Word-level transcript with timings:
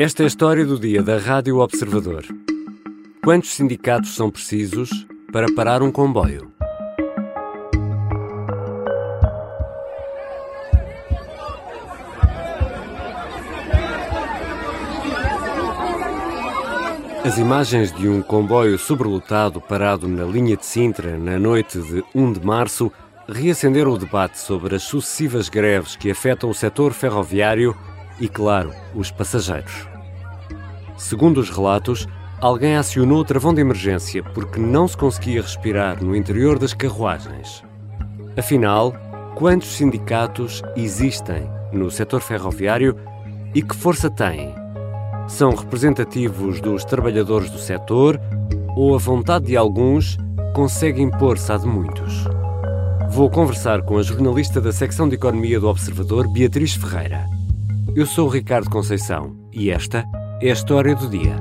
Esta 0.00 0.22
é 0.22 0.24
a 0.24 0.26
história 0.28 0.64
do 0.64 0.78
dia 0.78 1.02
da 1.02 1.18
Rádio 1.18 1.58
Observador. 1.58 2.24
Quantos 3.20 3.50
sindicatos 3.50 4.14
são 4.14 4.30
precisos 4.30 4.88
para 5.32 5.52
parar 5.56 5.82
um 5.82 5.90
comboio? 5.90 6.52
As 17.24 17.36
imagens 17.36 17.92
de 17.92 18.08
um 18.08 18.22
comboio 18.22 18.78
sobrelotado 18.78 19.60
parado 19.60 20.06
na 20.06 20.22
linha 20.22 20.56
de 20.56 20.64
Sintra 20.64 21.18
na 21.18 21.40
noite 21.40 21.76
de 21.82 22.04
1 22.14 22.34
de 22.34 22.46
março 22.46 22.92
reacenderam 23.28 23.94
o 23.94 23.98
debate 23.98 24.38
sobre 24.38 24.76
as 24.76 24.84
sucessivas 24.84 25.48
greves 25.48 25.96
que 25.96 26.08
afetam 26.08 26.48
o 26.48 26.54
setor 26.54 26.92
ferroviário 26.92 27.76
e, 28.20 28.28
claro, 28.28 28.72
os 28.94 29.10
passageiros. 29.10 29.86
Segundo 30.96 31.38
os 31.38 31.50
relatos, 31.50 32.08
alguém 32.40 32.76
acionou 32.76 33.20
o 33.20 33.24
travão 33.24 33.54
de 33.54 33.60
emergência 33.60 34.22
porque 34.22 34.58
não 34.58 34.88
se 34.88 34.96
conseguia 34.96 35.42
respirar 35.42 36.02
no 36.02 36.14
interior 36.14 36.58
das 36.58 36.74
carruagens. 36.74 37.62
Afinal, 38.36 38.94
quantos 39.34 39.68
sindicatos 39.68 40.62
existem 40.76 41.48
no 41.72 41.90
setor 41.90 42.20
ferroviário 42.20 42.96
e 43.54 43.62
que 43.62 43.76
força 43.76 44.10
têm? 44.10 44.54
São 45.28 45.54
representativos 45.54 46.60
dos 46.60 46.84
trabalhadores 46.84 47.50
do 47.50 47.58
setor 47.58 48.20
ou 48.76 48.94
a 48.94 48.98
vontade 48.98 49.46
de 49.46 49.56
alguns 49.56 50.16
consegue 50.54 51.02
impor-se 51.02 51.52
à 51.52 51.56
de 51.56 51.66
muitos? 51.66 52.24
Vou 53.10 53.30
conversar 53.30 53.82
com 53.82 53.98
a 53.98 54.02
jornalista 54.02 54.60
da 54.60 54.72
secção 54.72 55.08
de 55.08 55.14
Economia 55.14 55.58
do 55.58 55.68
Observador, 55.68 56.28
Beatriz 56.28 56.74
Ferreira. 56.74 57.37
Eu 57.96 58.06
sou 58.06 58.26
o 58.26 58.30
Ricardo 58.30 58.70
Conceição 58.70 59.48
e 59.52 59.70
esta 59.70 60.04
é 60.40 60.50
a 60.50 60.52
história 60.52 60.94
do 60.94 61.08
dia. 61.08 61.36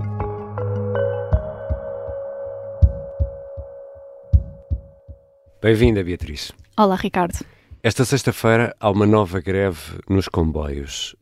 Bem-vinda, 5.61 6.03
Beatriz. 6.03 6.51
Olá, 6.77 6.95
Ricardo. 6.95 7.45
Esta 7.83 8.05
sexta-feira 8.05 8.75
há 8.79 8.89
uma 8.89 9.05
nova 9.05 9.39
greve 9.39 9.99
nos 10.09 10.27
comboios. 10.27 11.15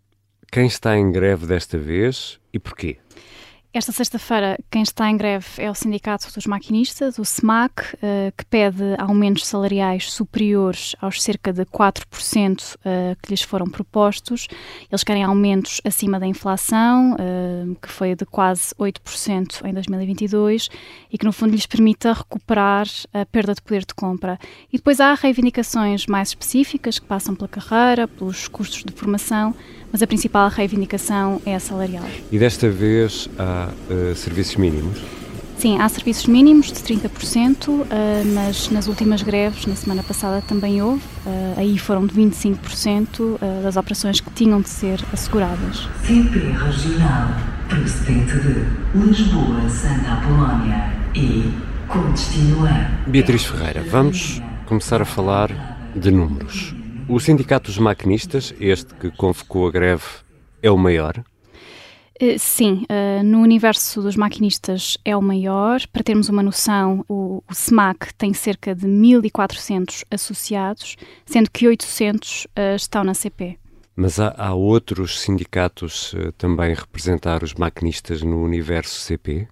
Quem 0.51 0.67
está 0.67 0.95
em 0.95 1.11
greve 1.11 1.47
desta 1.47 1.77
vez 1.77 2.39
e 2.53 2.59
porquê? 2.59 2.97
Esta 3.75 3.91
sexta-feira, 3.91 4.57
quem 4.71 4.83
está 4.83 5.11
em 5.11 5.17
greve 5.17 5.45
é 5.57 5.69
o 5.69 5.75
Sindicato 5.75 6.33
dos 6.33 6.45
Maquinistas, 6.45 7.19
o 7.19 7.25
SMAC, 7.25 7.97
eh, 8.01 8.31
que 8.37 8.45
pede 8.45 8.81
aumentos 8.97 9.45
salariais 9.45 10.13
superiores 10.13 10.95
aos 11.01 11.21
cerca 11.21 11.51
de 11.51 11.65
4% 11.65 12.77
eh, 12.85 13.17
que 13.21 13.31
lhes 13.31 13.41
foram 13.41 13.65
propostos. 13.65 14.47
Eles 14.89 15.03
querem 15.03 15.25
aumentos 15.25 15.81
acima 15.83 16.17
da 16.17 16.25
inflação, 16.25 17.17
eh, 17.19 17.75
que 17.81 17.89
foi 17.89 18.15
de 18.15 18.25
quase 18.25 18.73
8% 18.79 19.65
em 19.65 19.73
2022, 19.73 20.69
e 21.11 21.17
que 21.17 21.25
no 21.25 21.33
fundo 21.33 21.51
lhes 21.51 21.65
permita 21.65 22.13
recuperar 22.13 22.87
a 23.13 23.25
perda 23.25 23.53
de 23.53 23.61
poder 23.61 23.81
de 23.81 23.93
compra. 23.93 24.39
E 24.71 24.77
depois 24.77 25.01
há 25.01 25.13
reivindicações 25.15 26.05
mais 26.05 26.29
específicas 26.29 26.97
que 26.97 27.05
passam 27.05 27.35
pela 27.35 27.49
carreira, 27.49 28.07
pelos 28.07 28.47
custos 28.47 28.85
de 28.85 28.93
formação, 28.93 29.53
mas 29.95 30.01
a 30.01 30.07
principal 30.07 30.49
reivindicação 30.49 31.41
é 31.45 31.55
a 31.55 31.59
salarial. 31.59 32.03
E 32.29 32.37
desta 32.37 32.69
vez 32.69 33.29
há 33.39 33.69
uh, 33.89 34.13
serviços 34.13 34.57
mínimos? 34.57 34.99
Sim, 35.57 35.79
há 35.79 35.87
serviços 35.87 36.25
mínimos 36.25 36.69
de 36.69 36.79
30%, 36.81 37.69
uh, 37.69 37.85
mas 38.33 38.69
nas 38.71 38.87
últimas 38.87 39.21
greves, 39.21 39.65
na 39.65 39.75
semana 39.77 40.03
passada 40.03 40.41
também 40.41 40.81
houve, 40.81 41.01
uh, 41.25 41.53
aí 41.55 41.77
foram 41.77 42.05
de 42.05 42.13
25% 42.13 43.19
uh, 43.19 43.39
das 43.63 43.77
operações 43.77 44.19
que 44.19 44.29
tinham 44.31 44.59
de 44.59 44.67
ser 44.67 44.99
asseguradas. 45.13 45.87
CP 46.03 46.39
Regional, 46.39 47.29
procedente 47.69 48.37
de 48.37 48.99
Lisboa, 48.99 49.69
Santa 49.69 50.11
Apolónia 50.11 50.91
e 51.15 51.53
com 51.87 52.11
destino 52.11 52.67
a... 52.67 52.91
Beatriz 53.07 53.45
Ferreira, 53.45 53.81
vamos 53.89 54.41
começar 54.65 55.01
a 55.01 55.05
falar 55.05 55.49
de 55.95 56.11
números. 56.11 56.75
O 57.07 57.19
Sindicato 57.19 57.67
dos 57.67 57.77
Maquinistas, 57.77 58.51
este 58.59 58.95
que 58.95 59.11
convocou 59.11 59.67
a 59.67 59.71
greve, 59.71 60.03
é 60.61 60.71
o 60.71 60.77
maior? 60.77 61.23
Uh, 62.19 62.39
sim, 62.39 62.83
uh, 62.89 63.23
no 63.23 63.41
universo 63.41 64.01
dos 64.01 64.15
maquinistas 64.15 64.97
é 65.05 65.15
o 65.15 65.21
maior. 65.21 65.85
Para 65.93 66.01
termos 66.01 66.29
uma 66.29 66.41
noção, 66.41 67.05
o, 67.07 67.43
SMAC 67.53 68.11
tem 68.15 68.33
cerca 68.33 68.73
de 68.73 68.87
1.400 68.87 70.03
associados, 70.09 70.95
sendo 71.27 71.51
que 71.51 71.67
800 71.67 72.45
uh, 72.45 72.75
estão 72.75 73.03
na 73.03 73.13
CP. 73.13 73.59
Mas 73.95 74.19
há, 74.19 74.33
há 74.35 74.55
outros 74.55 75.21
sindicatos 75.21 76.15
também 76.39 76.73
representar 76.73 77.43
os 77.43 77.53
maquinistas 77.53 78.23
no 78.23 78.43
universo 78.43 78.99
CP? 78.99 79.47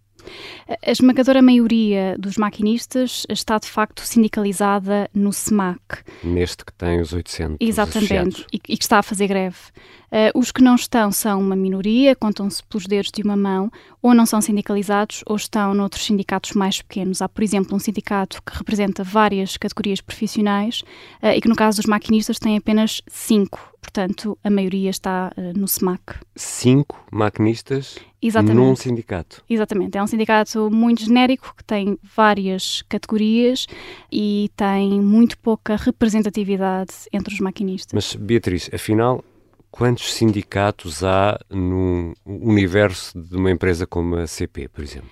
A 0.68 0.92
esmagadora 0.92 1.42
maioria 1.42 2.16
dos 2.18 2.38
maquinistas 2.38 3.26
está 3.30 3.58
de 3.58 3.68
facto 3.68 4.02
sindicalizada 4.02 5.10
no 5.14 5.32
SMAC. 5.32 5.80
Neste 6.24 6.66
que 6.66 6.74
tem 6.74 7.00
os 7.02 7.14
800 7.14 7.58
Exatamente, 7.60 8.46
e, 8.52 8.58
e, 8.58 8.78
que 8.78 8.84
está 8.84 9.00
a 9.00 9.04
fazer 9.04 9.28
greve. 9.28 9.58
Uh, 10.14 10.38
os 10.38 10.52
que 10.52 10.62
não 10.62 10.76
estão 10.76 11.12
são 11.12 11.42
uma 11.42 11.56
minoria, 11.56 12.16
contam-se 12.16 12.64
pelos 12.66 12.86
dedos 12.86 13.10
de 13.12 13.24
uma 13.24 13.36
mão, 13.36 13.72
ou 14.00 14.14
não 14.14 14.28
são 14.28 14.40
sindicalizados 14.40 15.24
ou 15.26 15.36
estão 15.36 15.74
noutros 15.74 16.06
sindicatos 16.06 16.52
mais 16.52 16.80
pequenos. 16.84 17.20
Há, 17.20 17.28
por 17.28 17.44
exemplo, 17.44 17.76
um 17.76 17.80
sindicato 17.80 18.40
que 18.44 18.56
representa 18.56 19.04
várias 19.04 19.58
categorias 19.58 20.02
profissionais 20.02 20.84
uh, 21.24 21.30
e 21.36 21.42
que, 21.42 21.50
no 21.50 21.56
caso 21.56 21.78
dos 21.78 21.88
maquinistas, 21.88 22.38
tem 22.38 22.56
apenas 22.56 23.02
cinco. 23.08 23.74
Portanto, 23.82 24.38
a 24.44 24.52
maioria 24.52 24.92
está 24.92 25.32
uh, 25.36 25.58
no 25.58 25.68
SMAC. 25.68 26.20
Cinco 26.36 27.04
maquinistas 27.12 27.98
Exatamente. 28.22 28.56
num 28.56 28.76
sindicato? 28.76 29.44
Exatamente. 29.50 29.98
É 29.98 30.04
um 30.04 30.08
sindicato 30.08 30.70
muito 30.70 31.04
genérico 31.04 31.56
que 31.58 31.64
tem 31.64 31.98
várias 32.04 32.84
categorias 32.88 33.66
e 34.12 34.52
tem 34.56 35.02
muito 35.02 35.40
pouca 35.40 35.76
representatividade 35.76 36.94
entre 37.12 37.34
os 37.34 37.40
maquinistas. 37.40 37.94
Mas, 37.94 38.16
Beatriz, 38.16 38.70
afinal, 38.72 39.24
quantos 39.74 40.14
sindicatos 40.14 41.04
há 41.04 41.40
no 41.50 42.14
universo 42.24 43.20
de 43.20 43.36
uma 43.36 43.50
empresa 43.50 43.88
como 43.88 44.16
a 44.18 44.28
CP, 44.28 44.68
por 44.68 44.84
exemplo? 44.84 45.10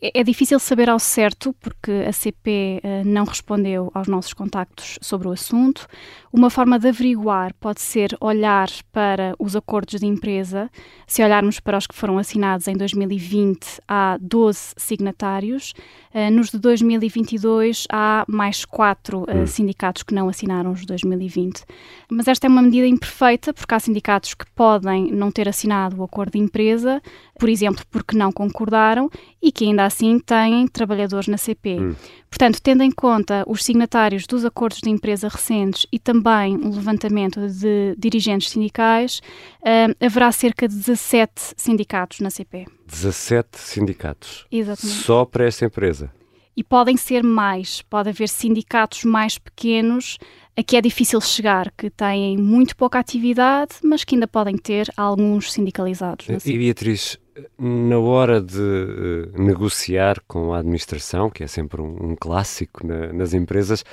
É, 0.00 0.20
é 0.20 0.24
difícil 0.24 0.58
saber 0.58 0.88
ao 0.88 0.98
certo, 0.98 1.52
porque 1.60 1.90
a 2.08 2.12
CP 2.12 2.80
uh, 2.82 2.86
eh, 2.86 3.04
não 3.04 3.24
respondeu 3.24 3.90
aos 3.94 4.06
nossos 4.06 4.32
contactos 4.32 4.98
sobre 5.00 5.28
o 5.28 5.32
assunto. 5.32 5.86
Uma 6.32 6.50
forma 6.50 6.78
de 6.78 6.88
averiguar 6.88 7.52
pode 7.54 7.80
ser 7.80 8.16
olhar 8.20 8.68
para 8.92 9.34
os 9.38 9.56
acordos 9.56 10.00
de 10.00 10.06
empresa. 10.06 10.70
Se 11.06 11.22
olharmos 11.22 11.58
para 11.58 11.76
os 11.76 11.86
que 11.86 11.94
foram 11.94 12.18
assinados 12.18 12.68
em 12.68 12.76
2020, 12.76 13.80
há 13.88 14.16
12 14.20 14.74
signatários. 14.76 15.74
Uh, 16.14 16.30
nos 16.30 16.50
de 16.50 16.58
2022, 16.58 17.86
há 17.90 18.24
mais 18.28 18.64
quatro 18.64 19.22
uh, 19.22 19.46
sindicatos 19.46 20.02
que 20.02 20.14
não 20.14 20.28
assinaram 20.28 20.70
os 20.72 20.80
de 20.80 20.86
2020. 20.86 21.64
Mas 22.08 22.28
esta 22.28 22.46
é 22.46 22.48
uma 22.48 22.62
medida 22.62 22.86
imperfeita, 22.86 23.52
porque 23.52 23.74
há 23.74 23.80
sindicatos 23.80 24.34
que 24.34 24.46
podem 24.54 25.10
não 25.10 25.30
ter 25.32 25.48
assinado 25.48 26.00
o 26.00 26.04
acordo 26.04 26.32
de 26.32 26.38
empresa, 26.38 27.02
por 27.38 27.48
exemplo, 27.48 27.84
porque 27.90 28.16
não 28.16 28.32
concordaram 28.32 29.08
e 29.40 29.52
que 29.52 29.64
ainda 29.64 29.84
assim 29.84 30.18
têm 30.18 30.66
trabalhadores 30.66 31.28
na 31.28 31.36
CP. 31.36 31.78
Hum. 31.80 31.94
Portanto, 32.28 32.60
tendo 32.60 32.82
em 32.82 32.90
conta 32.90 33.44
os 33.46 33.64
signatários 33.64 34.26
dos 34.26 34.44
acordos 34.44 34.80
de 34.80 34.90
empresa 34.90 35.28
recentes 35.28 35.86
e 35.90 35.98
também 35.98 36.56
um 36.56 36.70
levantamento 36.70 37.40
de 37.48 37.94
dirigentes 37.96 38.50
sindicais, 38.50 39.20
uh, 39.60 40.04
haverá 40.04 40.30
cerca 40.32 40.68
de 40.68 40.74
17 40.74 41.54
sindicatos 41.56 42.20
na 42.20 42.28
CP. 42.28 42.66
17 42.86 43.58
sindicatos? 43.58 44.46
Exatamente. 44.50 44.98
Só 44.98 45.24
para 45.24 45.46
esta 45.46 45.64
empresa? 45.64 46.12
E 46.56 46.64
podem 46.64 46.96
ser 46.96 47.22
mais, 47.22 47.82
pode 47.82 48.08
haver 48.08 48.28
sindicatos 48.28 49.04
mais 49.04 49.38
pequenos 49.38 50.18
a 50.58 50.62
que 50.62 50.76
é 50.76 50.80
difícil 50.80 51.20
chegar, 51.20 51.70
que 51.78 51.88
têm 51.88 52.36
muito 52.36 52.76
pouca 52.76 52.98
atividade, 52.98 53.76
mas 53.84 54.02
que 54.02 54.16
ainda 54.16 54.26
podem 54.26 54.56
ter 54.56 54.88
alguns 54.96 55.52
sindicalizados. 55.52 56.26
E 56.44 56.58
Beatriz, 56.58 57.16
na 57.58 57.98
hora 57.98 58.40
de 58.40 58.60
uh, 58.60 59.42
negociar 59.42 60.20
com 60.26 60.52
a 60.52 60.58
administração, 60.58 61.30
que 61.30 61.44
é 61.44 61.46
sempre 61.46 61.80
um, 61.80 62.10
um 62.10 62.16
clássico 62.16 62.86
na, 62.86 63.12
nas 63.12 63.34
empresas, 63.34 63.84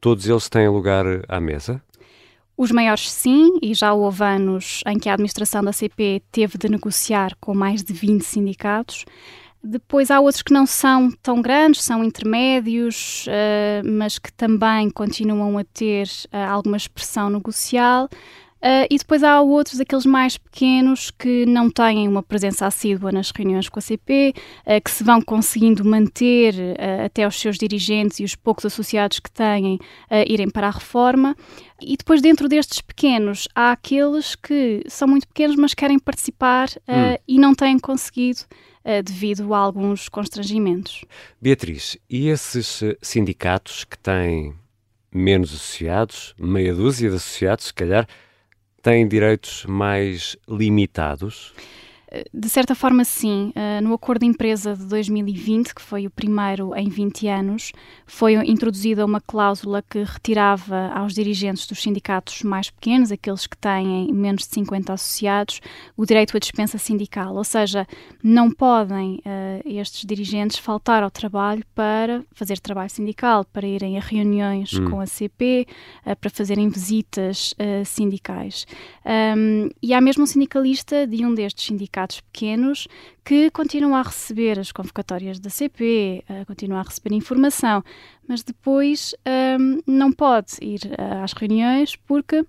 todos 0.00 0.28
eles 0.28 0.48
têm 0.48 0.68
lugar 0.68 1.04
à 1.28 1.40
mesa? 1.40 1.82
Os 2.56 2.72
maiores 2.72 3.08
sim, 3.08 3.58
e 3.62 3.72
já 3.72 3.92
houve 3.94 4.24
anos 4.24 4.82
em 4.84 4.98
que 4.98 5.08
a 5.08 5.12
administração 5.12 5.62
da 5.62 5.72
CP 5.72 6.22
teve 6.32 6.58
de 6.58 6.68
negociar 6.68 7.36
com 7.40 7.54
mais 7.54 7.84
de 7.84 7.92
20 7.92 8.22
sindicatos. 8.22 9.04
Depois 9.62 10.10
há 10.10 10.18
outros 10.18 10.42
que 10.42 10.52
não 10.52 10.66
são 10.66 11.10
tão 11.22 11.40
grandes, 11.42 11.82
são 11.82 12.02
intermédios, 12.02 13.26
uh, 13.26 13.86
mas 13.88 14.18
que 14.18 14.32
também 14.32 14.90
continuam 14.90 15.58
a 15.58 15.64
ter 15.64 16.06
uh, 16.32 16.50
alguma 16.50 16.76
expressão 16.76 17.30
negocial. 17.30 18.08
Uh, 18.58 18.90
e 18.90 18.98
depois 18.98 19.22
há 19.22 19.40
outros, 19.40 19.78
aqueles 19.78 20.04
mais 20.04 20.36
pequenos, 20.36 21.12
que 21.12 21.46
não 21.46 21.70
têm 21.70 22.08
uma 22.08 22.22
presença 22.22 22.66
assídua 22.66 23.12
nas 23.12 23.30
reuniões 23.30 23.68
com 23.68 23.78
a 23.78 23.82
CP, 23.82 24.34
uh, 24.66 24.82
que 24.82 24.90
se 24.90 25.04
vão 25.04 25.22
conseguindo 25.22 25.84
manter 25.84 26.54
uh, 26.54 27.04
até 27.06 27.26
os 27.26 27.38
seus 27.38 27.56
dirigentes 27.56 28.18
e 28.18 28.24
os 28.24 28.34
poucos 28.34 28.64
associados 28.64 29.20
que 29.20 29.30
têm 29.30 29.78
irem 30.26 30.50
para 30.50 30.66
a 30.66 30.70
reforma. 30.70 31.36
E 31.80 31.96
depois, 31.96 32.20
dentro 32.20 32.48
destes 32.48 32.80
pequenos, 32.80 33.46
há 33.54 33.70
aqueles 33.72 34.34
que 34.34 34.82
são 34.88 35.06
muito 35.06 35.28
pequenos, 35.28 35.54
mas 35.54 35.74
querem 35.74 35.98
participar 35.98 36.68
hum. 36.88 37.16
e 37.26 37.38
não 37.38 37.54
têm 37.54 37.78
conseguido 37.78 38.40
devido 39.04 39.52
a 39.52 39.58
alguns 39.58 40.08
constrangimentos. 40.08 41.04
Beatriz, 41.40 41.98
e 42.08 42.28
esses 42.28 42.82
sindicatos 43.02 43.84
que 43.84 43.98
têm 43.98 44.54
menos 45.12 45.52
associados, 45.52 46.34
meia 46.38 46.74
dúzia 46.74 47.10
de 47.10 47.16
associados, 47.16 47.66
se 47.66 47.74
calhar, 47.74 48.08
têm 48.82 49.06
direitos 49.06 49.64
mais 49.66 50.36
limitados? 50.48 51.54
De 52.32 52.48
certa 52.48 52.74
forma, 52.74 53.04
sim. 53.04 53.52
Uh, 53.54 53.82
no 53.82 53.92
acordo 53.92 54.20
de 54.20 54.26
empresa 54.26 54.74
de 54.74 54.84
2020, 54.86 55.74
que 55.74 55.82
foi 55.82 56.06
o 56.06 56.10
primeiro 56.10 56.74
em 56.74 56.88
20 56.88 57.28
anos, 57.28 57.72
foi 58.06 58.34
introduzida 58.34 59.04
uma 59.04 59.20
cláusula 59.20 59.82
que 59.82 60.02
retirava 60.02 60.90
aos 60.94 61.12
dirigentes 61.12 61.66
dos 61.66 61.82
sindicatos 61.82 62.42
mais 62.42 62.70
pequenos, 62.70 63.12
aqueles 63.12 63.46
que 63.46 63.56
têm 63.58 64.10
menos 64.12 64.44
de 64.44 64.54
50 64.54 64.92
associados, 64.94 65.60
o 65.96 66.06
direito 66.06 66.34
à 66.34 66.40
dispensa 66.40 66.78
sindical. 66.78 67.34
Ou 67.34 67.44
seja, 67.44 67.86
não 68.22 68.50
podem 68.50 69.16
uh, 69.16 69.68
estes 69.68 70.06
dirigentes 70.06 70.56
faltar 70.56 71.02
ao 71.02 71.10
trabalho 71.10 71.64
para 71.74 72.24
fazer 72.32 72.58
trabalho 72.58 72.90
sindical, 72.90 73.44
para 73.44 73.66
irem 73.66 73.98
a 73.98 74.00
reuniões 74.00 74.72
hum. 74.72 74.90
com 74.90 75.00
a 75.00 75.06
CP, 75.06 75.66
para 76.20 76.30
fazerem 76.30 76.68
visitas 76.68 77.54
sindicais. 77.84 78.66
E 79.82 79.92
há 79.92 80.00
mesmo 80.00 80.22
um 80.22 80.26
sindicalista 80.26 81.06
de 81.06 81.24
um 81.24 81.34
destes 81.34 81.66
sindicatos 81.66 81.97
sindicatos 81.98 82.20
pequenos 82.20 82.88
que 83.24 83.50
continuam 83.50 83.96
a 83.96 84.02
receber 84.02 84.58
as 84.58 84.70
convocatórias 84.70 85.40
da 85.40 85.50
CP, 85.50 86.24
uh, 86.28 86.46
continuam 86.46 86.80
a 86.80 86.82
receber 86.82 87.14
informação, 87.14 87.82
mas 88.26 88.42
depois 88.42 89.14
um, 89.58 89.80
não 89.86 90.12
pode 90.12 90.52
ir 90.62 90.80
uh, 90.84 91.24
às 91.24 91.32
reuniões 91.32 91.96
porque 91.96 92.44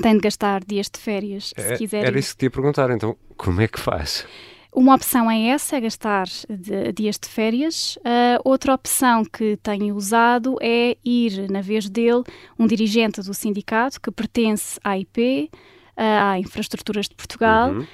tem 0.00 0.14
de 0.14 0.20
gastar 0.20 0.62
dias 0.64 0.88
de 0.88 1.00
férias, 1.00 1.52
se 1.56 1.72
é, 1.72 1.76
quiser. 1.76 2.04
Era 2.04 2.16
ir. 2.16 2.20
isso 2.20 2.32
que 2.32 2.40
te 2.40 2.42
ia 2.44 2.50
perguntar, 2.50 2.90
então 2.90 3.16
como 3.36 3.60
é 3.60 3.68
que 3.68 3.80
faz? 3.80 4.26
Uma 4.70 4.94
opção 4.94 5.30
é 5.30 5.48
essa, 5.48 5.76
é 5.76 5.80
gastar 5.80 6.26
de, 6.48 6.92
dias 6.92 7.18
de 7.18 7.28
férias. 7.28 7.96
Uh, 7.96 8.38
outra 8.44 8.74
opção 8.74 9.24
que 9.24 9.56
tenho 9.62 9.96
usado 9.96 10.56
é 10.60 10.96
ir, 11.04 11.50
na 11.50 11.62
vez 11.62 11.88
dele, 11.88 12.22
um 12.58 12.66
dirigente 12.66 13.22
do 13.22 13.32
sindicato 13.32 14.00
que 14.00 14.10
pertence 14.10 14.78
à 14.84 14.96
IP, 14.98 15.50
à 15.98 16.38
Infraestruturas 16.38 17.08
de 17.08 17.14
Portugal, 17.14 17.72
uhum. 17.72 17.86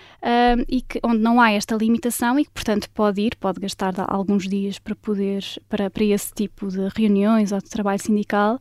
e 0.69 0.83
que, 0.83 1.01
onde 1.03 1.19
não 1.19 1.41
há 1.41 1.53
esta 1.53 1.75
limitação 1.75 2.39
e 2.39 2.45
que, 2.45 2.51
portanto, 2.51 2.89
pode 2.91 3.23
ir, 3.23 3.37
pode 3.37 3.61
gastar 3.61 3.95
alguns 4.09 4.47
dias 4.47 4.79
para 4.79 4.95
poder, 4.95 5.43
para, 5.69 5.89
para 5.89 6.05
esse 6.05 6.33
tipo 6.35 6.69
de 6.69 6.89
reuniões 6.95 7.51
ou 7.51 7.59
de 7.59 7.71
trabalho 7.71 7.99
sindical, 8.01 8.61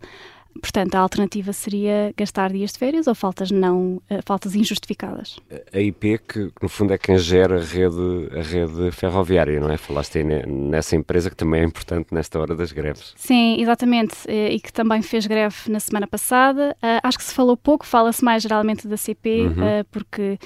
Portanto, 0.62 0.96
a 0.96 1.00
alternativa 1.00 1.52
seria 1.52 2.14
gastar 2.16 2.52
dias 2.52 2.72
de 2.72 2.80
férias 2.80 3.08
ou 3.08 3.16
faltas 3.16 3.52
não 3.52 3.96
uh, 4.10 4.20
faltas 4.26 4.56
injustificadas. 4.56 5.40
A 5.74 5.80
IP 5.80 6.20
que, 6.20 6.52
no 6.62 6.70
fundo 6.70 6.94
é 6.94 6.98
quem 6.98 7.18
gera 7.18 7.58
a 7.58 7.64
rede, 7.64 8.30
a 8.38 8.42
rede 8.42 8.92
ferroviária, 8.92 9.60
não 9.60 9.70
é? 9.70 9.78
Falaste 9.78 10.20
aí 10.20 10.24
nessa 10.24 10.96
empresa 10.96 11.30
que 11.30 11.36
também 11.36 11.62
é 11.62 11.64
importante 11.64 12.14
nesta 12.14 12.40
hora 12.40 12.56
das 12.56 12.72
greves. 12.72 13.14
Sim, 13.16 13.60
exatamente, 13.60 14.16
e 14.28 14.60
que 14.60 14.72
também 14.72 15.02
fez 15.02 15.26
greve 15.26 15.56
na 15.68 15.80
semana 15.80 16.08
passada. 16.08 16.76
Uh, 16.82 17.00
acho 17.04 17.18
que 17.18 17.24
se 17.24 17.34
falou 17.34 17.58
pouco, 17.58 17.86
fala-se 17.86 18.24
mais 18.24 18.44
geralmente 18.44 18.88
da 18.88 18.98
CP, 18.98 19.42
uhum. 19.42 19.52
uh, 19.52 19.86
porque 19.92 20.38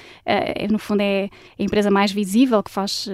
no 0.70 0.78
fundo 0.78 1.00
é 1.00 1.28
a 1.58 1.62
empresa 1.62 1.90
mais 1.90 2.12
visível 2.12 2.62
que 2.62 2.70
faz 2.70 3.08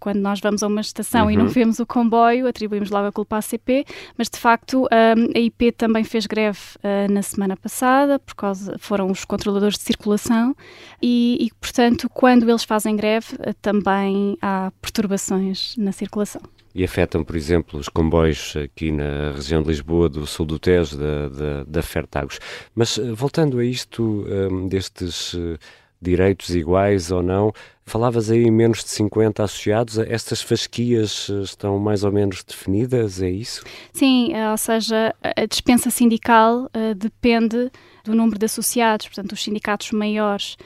quando 0.00 0.18
nós 0.18 0.40
vamos 0.40 0.62
a 0.62 0.66
uma 0.66 0.80
estação 0.80 1.24
uhum. 1.24 1.30
e 1.30 1.36
não 1.36 1.44
uhum. 1.44 1.50
vemos 1.50 1.78
o 1.78 1.86
comboio, 1.86 2.46
atribuímos 2.46 2.90
logo 2.90 3.06
a 3.06 3.12
culpa 3.12 3.36
à 3.36 3.42
CP, 3.42 3.84
mas 4.16 4.28
de 4.28 4.38
facto 4.38 4.88
a 4.90 5.38
IP 5.38 5.72
também 5.72 5.95
também 5.96 6.04
fez 6.04 6.26
greve 6.26 6.58
uh, 6.76 7.10
na 7.10 7.22
semana 7.22 7.56
passada, 7.56 8.18
por 8.18 8.34
causa 8.34 8.76
foram 8.78 9.10
os 9.10 9.24
controladores 9.24 9.78
de 9.78 9.84
circulação 9.84 10.54
e, 11.00 11.38
e 11.40 11.50
portanto, 11.58 12.08
quando 12.10 12.48
eles 12.48 12.64
fazem 12.64 12.94
greve, 12.94 13.34
uh, 13.36 13.54
também 13.62 14.36
há 14.42 14.70
perturbações 14.82 15.74
na 15.78 15.92
circulação. 15.92 16.42
E 16.74 16.84
afetam, 16.84 17.24
por 17.24 17.34
exemplo, 17.34 17.80
os 17.80 17.88
comboios 17.88 18.54
aqui 18.62 18.92
na 18.92 19.32
região 19.32 19.62
de 19.62 19.68
Lisboa, 19.68 20.10
do 20.10 20.26
sul 20.26 20.44
do 20.44 20.58
Tejo, 20.58 20.98
da, 20.98 21.28
da, 21.30 21.64
da 21.64 21.82
Fertagos. 21.82 22.38
Mas 22.74 22.98
uh, 22.98 23.14
voltando 23.14 23.58
a 23.58 23.64
isto, 23.64 24.26
um, 24.28 24.68
destes 24.68 25.34
direitos 26.02 26.54
iguais 26.54 27.10
ou 27.10 27.22
não, 27.22 27.54
Falavas 27.88 28.32
aí 28.32 28.50
menos 28.50 28.82
de 28.82 28.90
50 28.90 29.44
associados, 29.44 29.96
estas 29.96 30.42
fasquias 30.42 31.28
eh, 31.30 31.42
estão 31.42 31.78
mais 31.78 32.02
ou 32.02 32.10
menos 32.10 32.42
definidas, 32.42 33.22
é 33.22 33.30
isso? 33.30 33.62
Sim, 33.92 34.34
eh, 34.34 34.50
ou 34.50 34.56
seja, 34.56 35.14
a 35.22 35.46
dispensa 35.46 35.88
sindical 35.88 36.64
uh, 36.64 36.94
depende 36.96 37.70
do 38.06 38.14
número 38.14 38.38
de 38.38 38.46
associados, 38.46 39.06
portanto, 39.06 39.32
os 39.32 39.42
sindicatos 39.42 39.90
maiores 39.90 40.56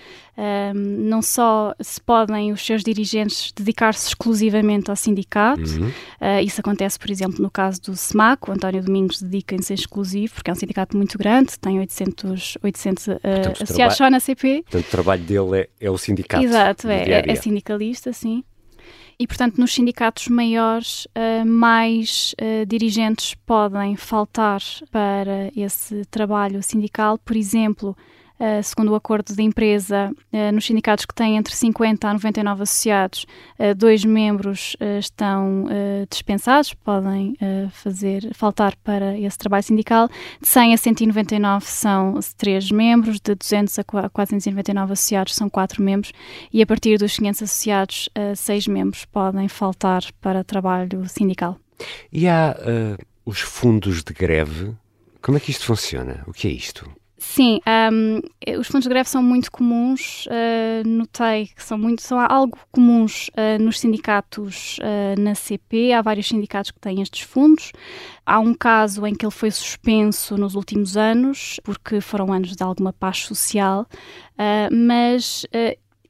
um, 0.41 0.73
não 0.75 1.21
só 1.21 1.75
se 1.81 2.01
podem 2.01 2.51
os 2.51 2.65
seus 2.65 2.83
dirigentes 2.83 3.53
dedicar-se 3.53 4.09
exclusivamente 4.09 4.91
ao 4.91 4.97
sindicato, 4.97 5.63
uhum. 5.63 5.89
uh, 5.89 6.43
isso 6.43 6.61
acontece, 6.61 6.99
por 6.99 7.11
exemplo, 7.11 7.43
no 7.43 7.51
caso 7.51 7.83
do 7.83 7.93
SMAC, 7.93 8.49
o 8.49 8.53
António 8.53 8.83
Domingos 8.83 9.21
dedica-se 9.21 9.75
exclusivo, 9.75 10.35
porque 10.35 10.51
é 10.51 10.53
um 10.53 10.57
sindicato 10.57 10.97
muito 10.97 11.19
grande, 11.19 11.59
tem 11.59 11.79
800, 11.79 12.59
800 12.63 13.07
uh, 13.07 13.11
portanto, 13.21 13.63
associados 13.63 13.97
só 13.97 14.11
na 14.11 14.21
CP. 14.21 14.63
Portanto, 14.63 14.87
o 14.87 14.91
trabalho 14.91 15.23
dele 15.23 15.59
é, 15.59 15.69
é 15.87 15.91
o 15.91 15.99
sindicato. 15.99 16.43
Exato, 16.43 16.89
é, 16.89 17.11
é, 17.11 17.31
é 17.31 17.35
sindicalista, 17.35 18.13
sim. 18.13 18.43
E, 19.21 19.27
portanto, 19.27 19.59
nos 19.59 19.75
sindicatos 19.75 20.29
maiores, 20.29 21.05
uh, 21.05 21.45
mais 21.45 22.35
uh, 22.41 22.65
dirigentes 22.65 23.35
podem 23.45 23.95
faltar 23.95 24.63
para 24.91 25.53
esse 25.55 26.07
trabalho 26.07 26.63
sindical. 26.63 27.19
Por 27.19 27.37
exemplo, 27.37 27.95
Uh, 28.41 28.63
segundo 28.63 28.93
o 28.93 28.95
acordo 28.95 29.35
de 29.35 29.43
empresa, 29.43 30.11
uh, 30.33 30.53
nos 30.53 30.65
sindicatos 30.65 31.05
que 31.05 31.15
têm 31.15 31.37
entre 31.37 31.55
50 31.55 32.09
a 32.09 32.13
99 32.15 32.63
associados, 32.63 33.27
uh, 33.59 33.75
dois 33.75 34.03
membros 34.03 34.75
estão 34.99 35.67
dispensados, 36.11 36.73
podem 36.73 37.37
fazer 37.73 38.33
faltar 38.35 38.75
para 38.77 39.19
esse 39.19 39.37
trabalho 39.37 39.63
sindical. 39.63 40.09
De 40.41 40.49
100 40.49 40.75
a 40.75 40.77
199 40.77 41.67
são 41.67 42.19
três 42.37 42.71
membros, 42.71 43.21
de 43.21 43.35
200 43.35 43.79
a 43.79 43.85
499 43.85 44.93
associados 44.93 45.35
são 45.35 45.51
quatro 45.51 45.83
membros 45.83 46.13
e 46.53 46.63
a 46.63 46.67
partir 46.67 46.99
dos 46.99 47.17
500 47.17 47.43
associados, 47.43 48.09
seis 48.37 48.67
membros 48.67 49.05
podem 49.05 49.49
faltar 49.49 50.03
para 50.21 50.45
trabalho 50.45 51.07
sindical. 51.09 51.59
E 52.13 52.29
há 52.29 52.57
os 53.25 53.41
fundos 53.41 54.03
de 54.03 54.13
greve? 54.13 54.75
Como 55.21 55.37
é 55.37 55.41
que 55.41 55.51
isto 55.51 55.67
funciona? 55.67 56.25
O 56.27 56.33
que 56.33 56.49
é 56.49 56.51
isto? 56.51 56.91
Sim, 57.23 57.61
um, 57.93 58.23
os 58.59 58.67
fundos 58.67 58.85
de 58.85 58.89
greve 58.89 59.07
são 59.07 59.23
muito 59.23 59.53
comuns, 59.53 60.25
uh, 60.25 60.89
notei 60.89 61.49
que 61.49 61.63
são, 61.63 61.77
muito, 61.77 62.01
são 62.01 62.19
algo 62.19 62.59
comuns 62.73 63.29
uh, 63.29 63.63
nos 63.63 63.79
sindicatos 63.79 64.79
uh, 64.79 65.21
na 65.21 65.35
CP, 65.35 65.93
há 65.93 66.01
vários 66.01 66.29
sindicatos 66.29 66.71
que 66.71 66.81
têm 66.81 67.03
estes 67.03 67.21
fundos. 67.21 67.73
Há 68.25 68.41
um 68.41 68.55
caso 68.55 69.07
em 69.07 69.15
que 69.15 69.27
ele 69.27 69.31
foi 69.31 69.51
suspenso 69.51 70.39
nos 70.39 70.55
últimos 70.55 70.97
anos, 70.97 71.61
porque 71.63 72.01
foram 72.01 72.33
anos 72.33 72.57
de 72.57 72.63
alguma 72.63 72.93
paz 72.93 73.19
social, 73.19 73.87
mas 74.71 75.45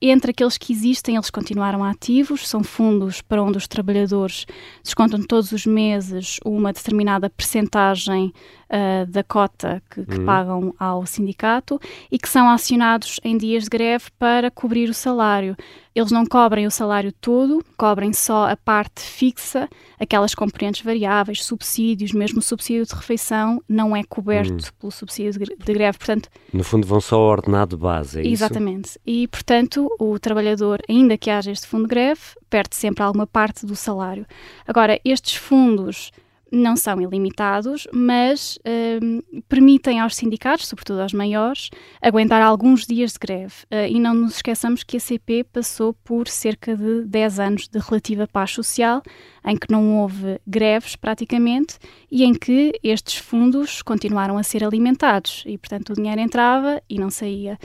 entre 0.08 0.30
aqueles 0.30 0.56
que 0.56 0.72
existem, 0.72 1.16
eles 1.16 1.28
continuaram 1.28 1.84
ativos, 1.84 2.48
são 2.48 2.62
fundos 2.64 3.20
para 3.20 3.42
onde 3.42 3.58
os 3.58 3.68
trabalhadores 3.68 4.46
descontam 4.82 5.22
todos 5.22 5.52
os 5.52 5.66
meses 5.66 6.38
uma 6.44 6.72
determinada 6.72 7.28
percentagem 7.28 8.32
uh, 8.70 9.06
da 9.06 9.22
cota 9.22 9.82
que, 9.90 10.04
que 10.06 10.18
uhum. 10.18 10.24
pagam 10.24 10.74
ao 10.78 11.04
sindicato 11.04 11.78
e 12.10 12.18
que 12.18 12.28
são 12.28 12.48
acionados 12.48 13.20
em 13.22 13.36
dias 13.36 13.64
de 13.64 13.70
greve 13.70 14.06
para 14.18 14.50
cobrir 14.50 14.88
o 14.88 14.94
salário. 14.94 15.54
Eles 15.94 16.12
não 16.12 16.24
cobrem 16.24 16.66
o 16.66 16.70
salário 16.70 17.12
todo, 17.12 17.64
cobrem 17.76 18.12
só 18.12 18.48
a 18.48 18.56
parte 18.56 19.00
fixa, 19.00 19.68
aquelas 19.98 20.34
componentes 20.34 20.82
variáveis, 20.82 21.44
subsídios, 21.44 22.12
mesmo 22.12 22.38
o 22.38 22.42
subsídio 22.42 22.86
de 22.86 22.94
refeição 22.94 23.60
não 23.68 23.96
é 23.96 24.04
coberto 24.04 24.52
uhum. 24.52 24.70
pelo 24.78 24.92
subsídio 24.92 25.32
de, 25.32 25.56
de 25.56 25.72
greve. 25.72 25.98
Portanto, 25.98 26.28
no 26.52 26.62
fundo, 26.62 26.86
vão 26.86 27.00
só 27.00 27.16
ao 27.16 27.22
ordenado 27.22 27.76
base, 27.76 28.20
é 28.20 28.26
Exatamente. 28.26 28.90
Isso? 28.90 28.98
E, 29.04 29.26
portanto, 29.28 29.88
o 29.98 30.18
trabalhador, 30.18 30.80
ainda 30.88 31.18
que 31.18 31.28
haja 31.28 31.50
este 31.50 31.66
fundo 31.66 31.84
de 31.84 31.90
greve, 31.90 32.20
perde 32.48 32.76
sempre 32.76 33.02
alguma 33.02 33.26
parte 33.26 33.66
do 33.66 33.74
salário. 33.74 34.24
Agora, 34.66 35.00
estes 35.04 35.34
fundos 35.34 36.12
não 36.52 36.76
são 36.76 37.00
ilimitados, 37.00 37.86
mas 37.92 38.56
uh, 38.58 39.42
permitem 39.48 40.00
aos 40.00 40.16
sindicatos, 40.16 40.66
sobretudo 40.66 41.00
aos 41.00 41.12
maiores, 41.12 41.70
aguentar 42.02 42.42
alguns 42.42 42.86
dias 42.86 43.12
de 43.12 43.18
greve. 43.18 43.54
Uh, 43.70 43.86
e 43.88 44.00
não 44.00 44.14
nos 44.14 44.36
esqueçamos 44.36 44.82
que 44.82 44.96
a 44.96 45.00
CP 45.00 45.44
passou 45.44 45.92
por 45.92 46.28
cerca 46.28 46.76
de 46.76 47.04
10 47.04 47.40
anos 47.40 47.68
de 47.68 47.78
relativa 47.78 48.26
paz 48.26 48.50
social, 48.50 49.02
em 49.44 49.56
que 49.56 49.70
não 49.70 50.00
houve 50.00 50.38
greves 50.46 50.96
praticamente 50.96 51.78
e 52.10 52.24
em 52.24 52.34
que 52.34 52.72
estes 52.82 53.16
fundos 53.16 53.82
continuaram 53.82 54.36
a 54.36 54.42
ser 54.42 54.62
alimentados 54.62 55.44
e, 55.46 55.56
portanto, 55.56 55.90
o 55.90 55.94
dinheiro 55.94 56.20
entrava 56.20 56.82
e 56.88 56.98
não 56.98 57.10
saía. 57.10 57.58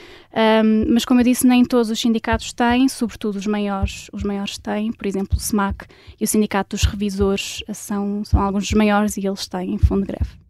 Um, 0.64 0.94
mas, 0.94 1.04
como 1.04 1.20
eu 1.20 1.24
disse, 1.24 1.46
nem 1.46 1.66
todos 1.66 1.90
os 1.90 2.00
sindicatos 2.00 2.54
têm, 2.54 2.88
sobretudo 2.88 3.36
os 3.36 3.48
maiores, 3.48 4.10
os 4.14 4.24
maiores 4.24 4.58
têm, 4.58 4.92
por 4.92 5.06
exemplo, 5.06 5.38
o 5.38 5.42
SMAC 5.42 5.86
e 6.20 6.24
o 6.24 6.28
Sindicato 6.28 6.76
dos 6.76 6.86
Revisores 6.86 7.64
são, 7.74 8.24
são 8.24 8.42
alguns 8.42 8.72
maiores 8.76 9.18
e 9.18 9.26
eles 9.26 9.48
têm 9.48 9.78
fundo 9.78 10.02
de 10.02 10.14
greve. 10.14 10.46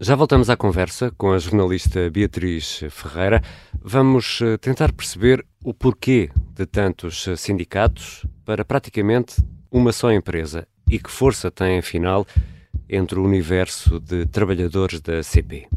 Já 0.00 0.14
voltamos 0.14 0.48
à 0.48 0.56
conversa 0.56 1.10
com 1.18 1.32
a 1.32 1.38
jornalista 1.38 2.08
Beatriz 2.08 2.84
Ferreira. 2.88 3.42
Vamos 3.82 4.40
eh, 4.40 4.56
tentar 4.56 4.92
perceber 4.92 5.44
o 5.64 5.74
porquê 5.74 6.30
de 6.54 6.66
tantos 6.66 7.26
sindicatos 7.36 8.24
para 8.44 8.64
praticamente 8.64 9.42
uma 9.72 9.90
só 9.90 10.12
empresa 10.12 10.68
e 10.88 11.00
que 11.00 11.10
força 11.10 11.50
tem, 11.50 11.78
afinal, 11.78 12.24
entre 12.88 13.18
o 13.18 13.24
universo 13.24 13.98
de 13.98 14.24
trabalhadores 14.26 15.00
da 15.00 15.22
CP. 15.22 15.68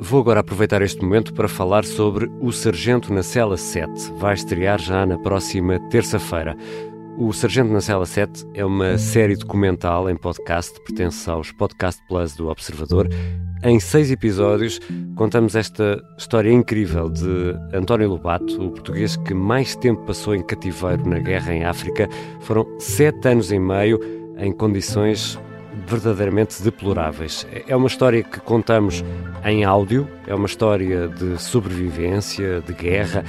Vou 0.00 0.20
agora 0.20 0.40
aproveitar 0.40 0.80
este 0.80 1.02
momento 1.02 1.34
para 1.34 1.48
falar 1.48 1.84
sobre 1.84 2.30
O 2.40 2.52
Sargento 2.52 3.12
na 3.12 3.24
Cela 3.24 3.56
7. 3.56 4.12
Vai 4.12 4.34
estrear 4.34 4.80
já 4.80 5.04
na 5.04 5.18
próxima 5.18 5.80
terça-feira. 5.90 6.56
O 7.20 7.32
Sargento 7.32 7.72
na 7.72 7.80
Cela 7.80 8.06
7 8.06 8.46
é 8.54 8.64
uma 8.64 8.96
série 8.96 9.34
documental 9.34 10.08
em 10.08 10.14
podcast, 10.14 10.80
pertence 10.82 11.28
aos 11.28 11.50
Podcast 11.50 12.00
Plus 12.06 12.36
do 12.36 12.48
Observador. 12.48 13.08
Em 13.64 13.80
seis 13.80 14.12
episódios, 14.12 14.78
contamos 15.16 15.56
esta 15.56 16.00
história 16.16 16.52
incrível 16.52 17.10
de 17.10 17.56
António 17.74 18.10
Lobato, 18.10 18.64
o 18.64 18.70
português 18.70 19.16
que 19.16 19.34
mais 19.34 19.74
tempo 19.74 20.00
passou 20.04 20.32
em 20.32 20.44
cativeiro 20.44 21.08
na 21.08 21.18
guerra 21.18 21.52
em 21.52 21.64
África. 21.64 22.08
Foram 22.42 22.64
sete 22.78 23.26
anos 23.26 23.50
e 23.50 23.58
meio 23.58 23.98
em 24.36 24.52
condições 24.52 25.36
verdadeiramente 25.88 26.62
deploráveis. 26.62 27.46
É 27.66 27.74
uma 27.74 27.88
história 27.88 28.22
que 28.22 28.40
contamos 28.40 29.04
em 29.44 29.64
áudio, 29.64 30.08
é 30.26 30.34
uma 30.34 30.46
história 30.46 31.08
de 31.08 31.36
sobrevivência, 31.40 32.60
de 32.60 32.72
guerra, 32.72 33.24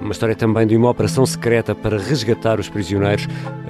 uma 0.00 0.12
história 0.12 0.34
também 0.34 0.66
de 0.66 0.76
uma 0.76 0.90
operação 0.90 1.24
secreta 1.24 1.74
para 1.74 1.98
resgatar 1.98 2.58
os 2.58 2.68
prisioneiros, 2.68 3.26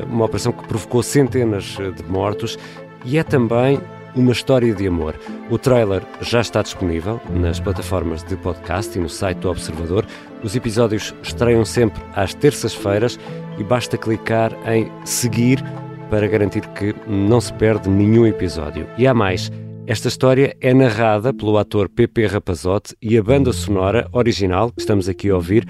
uma 0.06 0.24
operação 0.24 0.52
que 0.52 0.66
provocou 0.66 1.02
centenas 1.02 1.76
de 1.96 2.02
mortos 2.04 2.58
e 3.04 3.18
é 3.18 3.22
também 3.22 3.80
uma 4.14 4.32
história 4.32 4.74
de 4.74 4.86
amor. 4.86 5.14
O 5.50 5.58
trailer 5.58 6.02
já 6.20 6.40
está 6.40 6.62
disponível 6.62 7.20
nas 7.30 7.60
plataformas 7.60 8.22
de 8.24 8.36
podcast 8.36 8.98
e 8.98 9.00
no 9.00 9.08
site 9.08 9.38
do 9.38 9.50
Observador. 9.50 10.04
Os 10.42 10.56
episódios 10.56 11.14
estreiam 11.22 11.64
sempre 11.64 12.02
às 12.14 12.34
terças-feiras 12.34 13.18
e 13.58 13.64
basta 13.64 13.96
clicar 13.96 14.52
em 14.66 14.90
seguir 15.04 15.62
para 16.10 16.26
garantir 16.26 16.66
que 16.68 16.94
não 17.06 17.40
se 17.40 17.52
perde 17.52 17.88
nenhum 17.88 18.26
episódio. 18.26 18.86
E 18.96 19.06
há 19.06 19.14
mais. 19.14 19.50
Esta 19.86 20.08
história 20.08 20.54
é 20.60 20.74
narrada 20.74 21.32
pelo 21.32 21.56
ator 21.56 21.88
Pepe 21.88 22.26
Rapazote 22.26 22.94
e 23.00 23.16
a 23.16 23.22
banda 23.22 23.52
sonora 23.54 24.06
original 24.12 24.70
que 24.70 24.80
estamos 24.80 25.08
aqui 25.08 25.30
a 25.30 25.34
ouvir 25.34 25.66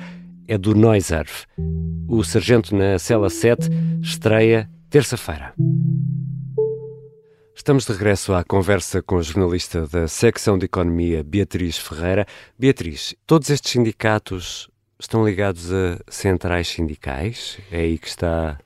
é 0.49 0.57
do 0.57 0.75
Noiserve. 0.75 1.45
O 2.09 2.25
Sargento 2.25 2.75
na 2.75 2.99
Cela 2.99 3.29
7 3.29 3.69
estreia 4.03 4.69
terça-feira. 4.89 5.53
Estamos 7.55 7.85
de 7.85 7.93
regresso 7.93 8.33
à 8.33 8.43
conversa 8.43 9.03
com 9.03 9.19
a 9.19 9.23
jornalista 9.23 9.87
da 9.87 10.09
secção 10.09 10.57
de 10.57 10.65
Economia, 10.65 11.23
Beatriz 11.23 11.77
Ferreira. 11.77 12.27
Beatriz, 12.59 13.15
todos 13.27 13.51
estes 13.51 13.73
sindicatos 13.73 14.71
estão 14.99 15.25
ligados 15.27 15.71
a 15.71 15.99
centrais 16.09 16.69
sindicais? 16.69 17.59
É 17.71 17.81
aí 17.81 17.99
que 17.99 18.09
está 18.09 18.59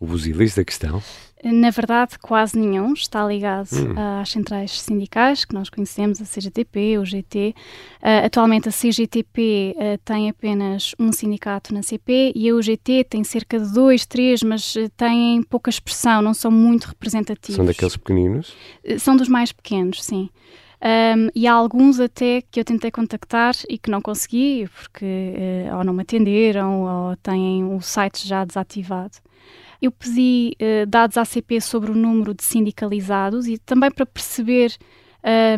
o 0.00 0.06
buzilis 0.06 0.54
da 0.54 0.64
questão? 0.64 1.02
Na 1.44 1.70
verdade, 1.70 2.18
quase 2.18 2.58
nenhum 2.58 2.92
está 2.92 3.24
ligado 3.24 3.68
hum. 3.72 3.94
às 4.20 4.30
centrais 4.30 4.80
sindicais 4.80 5.44
que 5.44 5.54
nós 5.54 5.70
conhecemos, 5.70 6.20
a 6.20 6.24
CGTP, 6.24 6.98
o 6.98 7.04
GT. 7.04 7.54
Uh, 8.02 8.26
atualmente, 8.26 8.68
a 8.68 8.72
CGTP 8.72 9.74
uh, 9.76 9.80
ah, 9.80 9.98
tem 10.04 10.28
apenas 10.28 10.96
um 10.98 11.12
sindicato 11.12 11.72
na 11.72 11.82
CP 11.82 12.32
e 12.34 12.48
a 12.48 12.54
UGT 12.54 13.04
tem 13.04 13.22
cerca 13.22 13.58
de 13.58 13.72
dois, 13.72 14.04
três, 14.04 14.42
mas 14.42 14.74
uh, 14.74 14.88
têm 14.96 15.42
pouca 15.44 15.70
expressão, 15.70 16.20
não 16.20 16.34
são 16.34 16.50
muito 16.50 16.86
representativos. 16.86 17.54
São 17.54 17.64
daqueles 17.64 17.96
pequeninos? 17.96 18.52
são 18.98 19.16
dos 19.16 19.28
mais 19.28 19.52
pequenos, 19.52 20.02
sim. 20.02 20.28
Um, 20.80 21.28
e 21.34 21.46
há 21.46 21.52
alguns 21.52 22.00
até 22.00 22.40
que 22.40 22.58
eu 22.58 22.64
tentei 22.64 22.90
contactar 22.90 23.54
e 23.68 23.78
que 23.78 23.90
não 23.90 24.00
consegui, 24.00 24.68
porque 24.74 25.34
ou 25.76 25.84
não 25.84 25.92
me 25.92 26.02
atenderam 26.02 26.82
ou 26.82 27.16
têm 27.16 27.64
o 27.64 27.80
site 27.80 28.26
já 28.26 28.44
desativado. 28.44 29.18
Eu 29.80 29.92
pedi 29.92 30.56
uh, 30.60 30.86
dados 30.86 31.16
à 31.16 31.24
CP 31.24 31.60
sobre 31.60 31.90
o 31.90 31.94
número 31.94 32.34
de 32.34 32.42
sindicalizados 32.42 33.46
e 33.46 33.58
também 33.58 33.90
para 33.90 34.04
perceber 34.06 34.76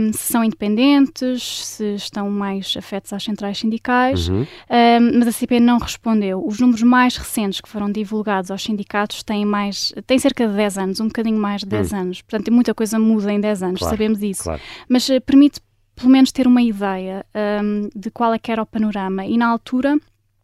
um, 0.00 0.12
se 0.12 0.32
são 0.32 0.42
independentes, 0.42 1.66
se 1.66 1.94
estão 1.94 2.30
mais 2.30 2.74
afetos 2.76 3.12
às 3.12 3.22
centrais 3.22 3.58
sindicais, 3.58 4.28
uhum. 4.28 4.42
um, 4.42 5.18
mas 5.18 5.28
a 5.28 5.32
CP 5.32 5.60
não 5.60 5.78
respondeu. 5.78 6.44
Os 6.44 6.58
números 6.58 6.82
mais 6.82 7.16
recentes 7.16 7.60
que 7.60 7.68
foram 7.68 7.90
divulgados 7.90 8.50
aos 8.50 8.62
sindicatos 8.62 9.22
têm, 9.22 9.44
mais, 9.44 9.92
têm 10.06 10.18
cerca 10.18 10.46
de 10.48 10.54
10 10.54 10.78
anos, 10.78 11.00
um 11.00 11.06
bocadinho 11.06 11.38
mais 11.38 11.60
de 11.60 11.68
10 11.68 11.92
uhum. 11.92 11.98
anos. 12.00 12.22
Portanto, 12.22 12.52
muita 12.52 12.74
coisa 12.74 12.98
muda 12.98 13.32
em 13.32 13.40
10 13.40 13.62
anos, 13.62 13.78
claro, 13.80 13.96
sabemos 13.96 14.22
isso. 14.22 14.44
Claro. 14.44 14.60
Mas 14.88 15.08
uh, 15.08 15.20
permite 15.20 15.60
pelo 15.94 16.10
menos 16.10 16.32
ter 16.32 16.46
uma 16.46 16.62
ideia 16.62 17.24
um, 17.62 17.90
de 17.94 18.10
qual 18.10 18.32
é 18.32 18.38
que 18.38 18.50
era 18.50 18.62
o 18.62 18.66
panorama. 18.66 19.26
E 19.26 19.36
na 19.36 19.48
altura 19.48 19.98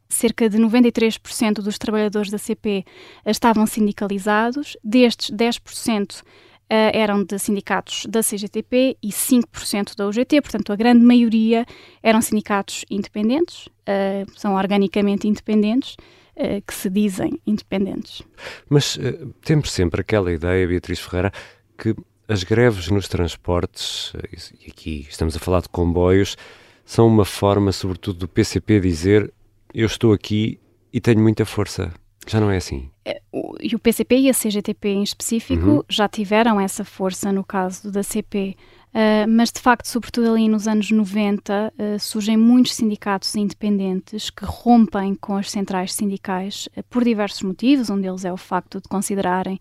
cerca 0.09 0.49
de 0.49 0.59
93% 0.59 1.55
dos 1.55 1.79
trabalhadores 1.79 2.31
da 2.31 2.39
CP 2.39 2.85
estavam 3.25 3.67
sindicalizados, 3.67 4.77
destes 4.83 5.31
10% 5.31 6.23
Uh, 6.69 6.91
eh, 6.91 6.99
eram 6.99 7.23
de 7.23 7.39
sindicatos 7.39 8.07
da 8.09 8.25
CGTP 8.25 8.97
e 9.01 9.11
5% 9.11 9.95
da 9.95 10.09
UGT, 10.09 10.41
portanto, 10.41 10.73
a 10.73 10.75
grande 10.75 11.01
maioria 11.01 11.65
eram 12.03 12.21
sindicatos 12.21 12.85
independentes, 12.91 13.67
uh, 13.67 14.29
são 14.37 14.57
organicamente 14.57 15.29
independentes, 15.29 15.95
uh, 16.37 16.61
que 16.67 16.75
se 16.75 16.91
dizem 16.91 17.41
independentes. 17.47 18.23
Mas 18.69 18.99
temos 19.43 19.71
sempre 19.71 20.01
aquela 20.01 20.33
ideia, 20.33 20.67
Beatriz 20.67 20.99
Ferreira, 20.99 21.33
que 21.79 21.95
as 22.27 22.43
greves 22.43 22.89
nos 22.89 23.07
transportes, 23.07 24.13
e 24.61 24.69
aqui 24.69 25.07
estamos 25.09 25.37
a 25.37 25.39
falar 25.39 25.61
de 25.61 25.69
comboios, 25.69 26.37
são 26.85 27.07
uma 27.07 27.25
forma, 27.25 27.71
sobretudo, 27.71 28.21
do 28.21 28.29
PCP 28.29 28.81
dizer 28.81 29.33
eu 29.75 29.87
estou 29.87 30.13
aqui 30.13 30.61
e 30.93 31.01
tenho 31.01 31.21
muita 31.21 31.45
força. 31.45 31.93
Já 32.27 32.41
não 32.41 32.51
é 32.51 32.57
assim? 32.57 32.91
É, 33.05 33.21
e 33.61 33.75
o 33.75 33.79
PCP 33.79 34.17
e 34.19 34.31
a 34.31 34.35
CGTP 34.35 34.89
em 34.89 35.03
específico 35.03 35.67
uhum. 35.67 35.83
já 35.89 36.09
tiveram 36.09 36.61
essa 36.61 36.85
força 36.85 37.33
no 37.33 37.45
caso 37.45 37.91
da 37.91 38.03
CP. 38.03 38.57
Uh, 38.97 39.29
mas 39.29 39.53
de 39.53 39.61
facto, 39.61 39.85
sobretudo 39.85 40.31
ali 40.33 40.49
nos 40.49 40.67
anos 40.67 40.91
90, 40.91 41.71
uh, 41.79 42.01
surgem 42.01 42.35
muitos 42.35 42.75
sindicatos 42.75 43.37
independentes 43.37 44.31
que 44.31 44.47
rompem 44.47 45.15
com 45.15 45.37
as 45.37 45.51
centrais 45.51 45.93
sindicais 45.93 46.67
uh, 46.75 46.83
por 46.89 47.05
diversos 47.05 47.43
motivos. 47.43 47.91
Um 47.91 48.01
deles 48.01 48.25
é 48.25 48.33
o 48.33 48.39
facto 48.39 48.81
de 48.81 48.89
considerarem 48.89 49.61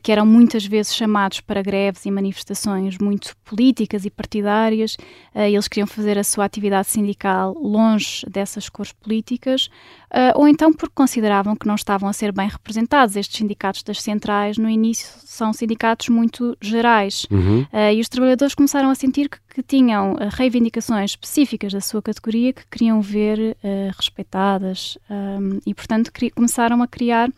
que 0.00 0.12
eram 0.12 0.24
muitas 0.24 0.64
vezes 0.64 0.94
chamados 0.94 1.40
para 1.40 1.60
greves 1.60 2.06
e 2.06 2.10
manifestações 2.10 2.98
muito 2.98 3.36
políticas 3.44 4.04
e 4.04 4.10
partidárias. 4.10 4.96
eles 5.34 5.66
queriam 5.66 5.88
fazer 5.88 6.16
a 6.16 6.22
sua 6.22 6.44
atividade 6.44 6.86
sindical 6.86 7.52
longe 7.54 8.24
dessas 8.30 8.68
cores 8.68 8.92
políticas, 8.92 9.68
ou 10.36 10.46
então 10.46 10.72
porque 10.72 10.94
consideravam 10.94 11.56
que 11.56 11.66
não 11.66 11.74
estavam 11.74 12.08
a 12.08 12.12
ser 12.12 12.30
bem 12.30 12.48
representados. 12.48 13.16
Estes 13.16 13.38
sindicatos 13.38 13.82
das 13.82 14.00
centrais, 14.00 14.56
no 14.56 14.70
início, 14.70 15.08
são 15.24 15.52
sindicatos 15.52 16.10
muito 16.10 16.56
gerais 16.60 17.26
uhum. 17.28 17.66
e 17.92 18.00
os 18.00 18.08
trabalhadores 18.08 18.54
começaram 18.54 18.71
começaram 18.72 18.88
a 18.88 18.94
sentir 18.94 19.28
que, 19.28 19.38
que 19.54 19.62
tinham 19.62 20.14
uh, 20.14 20.16
reivindicações 20.30 21.10
específicas 21.10 21.74
da 21.74 21.80
sua 21.80 22.00
categoria 22.00 22.54
que 22.54 22.66
queriam 22.70 23.02
ver 23.02 23.38
uh, 23.38 23.92
respeitadas 23.94 24.96
um, 25.10 25.58
e, 25.66 25.74
portanto, 25.74 26.10
começaram 26.34 26.82
a 26.82 26.88
criar 26.88 27.28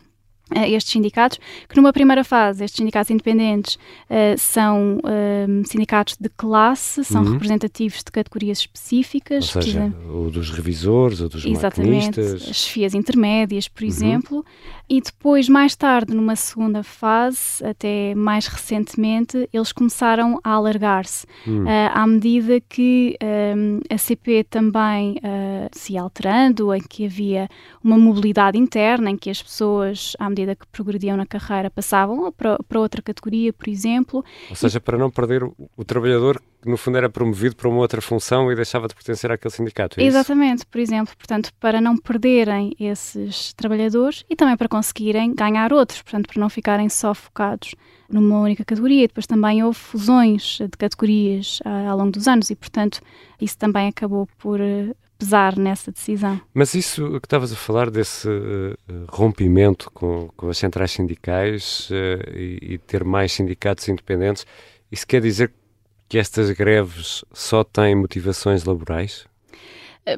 estes 0.67 0.93
sindicatos, 0.93 1.39
que 1.67 1.75
numa 1.75 1.91
primeira 1.91 2.23
fase, 2.23 2.63
estes 2.63 2.77
sindicatos 2.77 3.09
independentes 3.09 3.75
uh, 3.75 4.37
são 4.37 4.97
uh, 4.97 5.67
sindicatos 5.67 6.15
de 6.19 6.29
classe, 6.29 7.03
são 7.03 7.23
uhum. 7.23 7.33
representativos 7.33 7.97
de 7.97 8.11
categorias 8.11 8.59
específicas. 8.59 9.55
Ou 9.55 9.61
seja, 9.61 9.93
o 10.07 10.29
dos 10.29 10.51
revisores, 10.51 11.19
ou 11.19 11.29
dos 11.29 11.43
Exatamente, 11.45 12.19
maquinistas. 12.19 12.49
as 12.49 12.55
chefias 12.57 12.93
intermédias, 12.93 13.67
por 13.67 13.81
uhum. 13.81 13.87
exemplo. 13.87 14.45
E 14.89 15.01
depois, 15.01 15.49
mais 15.49 15.75
tarde, 15.75 16.13
numa 16.13 16.35
segunda 16.35 16.83
fase, 16.83 17.65
até 17.65 18.13
mais 18.15 18.47
recentemente, 18.47 19.49
eles 19.51 19.71
começaram 19.71 20.39
a 20.43 20.51
alargar-se, 20.51 21.25
uhum. 21.47 21.63
uh, 21.63 21.91
à 21.93 22.05
medida 22.05 22.59
que 22.61 23.17
a 23.89 23.97
CP 23.97 24.43
também 24.43 25.19
se 25.71 25.93
ia 25.93 26.01
alterando, 26.01 26.73
em 26.73 26.81
que 26.81 27.05
havia 27.05 27.49
uma 27.83 27.97
mobilidade 27.97 28.57
interna, 28.57 29.09
em 29.09 29.17
que 29.17 29.29
as 29.29 29.41
pessoas, 29.41 30.13
à 30.19 30.29
medida 30.29 30.55
que 30.55 30.65
progrediam 30.67 31.17
na 31.17 31.25
carreira, 31.25 31.69
passavam 31.69 32.31
para, 32.31 32.57
para 32.67 32.79
outra 32.79 33.01
categoria, 33.01 33.51
por 33.51 33.67
exemplo. 33.67 34.23
Ou 34.49 34.55
seja, 34.55 34.79
para 34.79 34.97
não 34.97 35.09
perder 35.09 35.43
o, 35.43 35.55
o, 35.75 35.83
trabalhador 35.83 36.41
que, 36.65 36.71
no 36.71 36.77
fundo, 36.77 36.97
era 36.97 37.09
promovido 37.09 37.55
para 37.55 37.69
uma 37.69 37.77
outra 37.77 38.01
função 38.01 38.51
e 38.51 38.55
deixava 38.55 38.87
de 38.87 38.95
pertencer 38.95 39.31
àquele 39.31 39.53
sindicato. 39.53 39.99
É 40.01 40.03
Exatamente, 40.03 40.57
isso? 40.57 40.67
por 40.67 40.79
exemplo. 40.79 41.15
Portanto, 41.15 41.51
para 41.59 41.79
não 41.79 41.95
perderem 41.95 42.75
esses 42.79 43.53
trabalhadores 43.53 44.25
e 44.29 44.35
também 44.35 44.57
para 44.57 44.67
conseguirem 44.67 45.33
ganhar 45.33 45.71
outros, 45.71 46.01
portanto, 46.01 46.27
para 46.27 46.39
não 46.39 46.49
ficarem 46.49 46.89
só 46.89 47.13
focados 47.13 47.75
numa 48.09 48.39
única 48.39 48.65
categoria. 48.65 49.07
Depois 49.07 49.27
também 49.27 49.63
houve 49.63 49.77
fusões 49.77 50.57
de 50.59 50.77
categorias 50.77 51.59
uh, 51.59 51.89
ao 51.89 51.97
longo 51.97 52.11
dos 52.11 52.27
anos 52.27 52.49
e, 52.49 52.55
portanto, 52.55 52.99
isso 53.39 53.57
também 53.57 53.87
acabou 53.87 54.27
por 54.39 54.59
uh, 54.59 54.95
pesar 55.19 55.55
nessa 55.57 55.91
decisão. 55.91 56.41
Mas 56.53 56.73
isso 56.73 57.19
que 57.19 57.27
estavas 57.27 57.53
a 57.53 57.55
falar 57.55 57.91
desse 57.91 58.27
uh, 58.27 58.75
rompimento 59.09 59.91
com, 59.91 60.29
com, 60.35 60.49
as 60.49 60.57
centrais 60.57 60.91
sindicais 60.91 61.89
e, 62.33 62.73
e 62.73 62.77
ter 62.79 63.03
mais 63.03 63.31
sindicatos 63.31 63.87
independentes, 63.87 64.45
isso 64.91 65.05
quer 65.05 65.21
dizer 65.21 65.49
que 65.49 65.64
estas 66.13 66.51
greves 66.51 67.25
só 67.33 67.63
têm 67.63 67.95
motivações 67.95 68.63
laborais? 68.63 69.25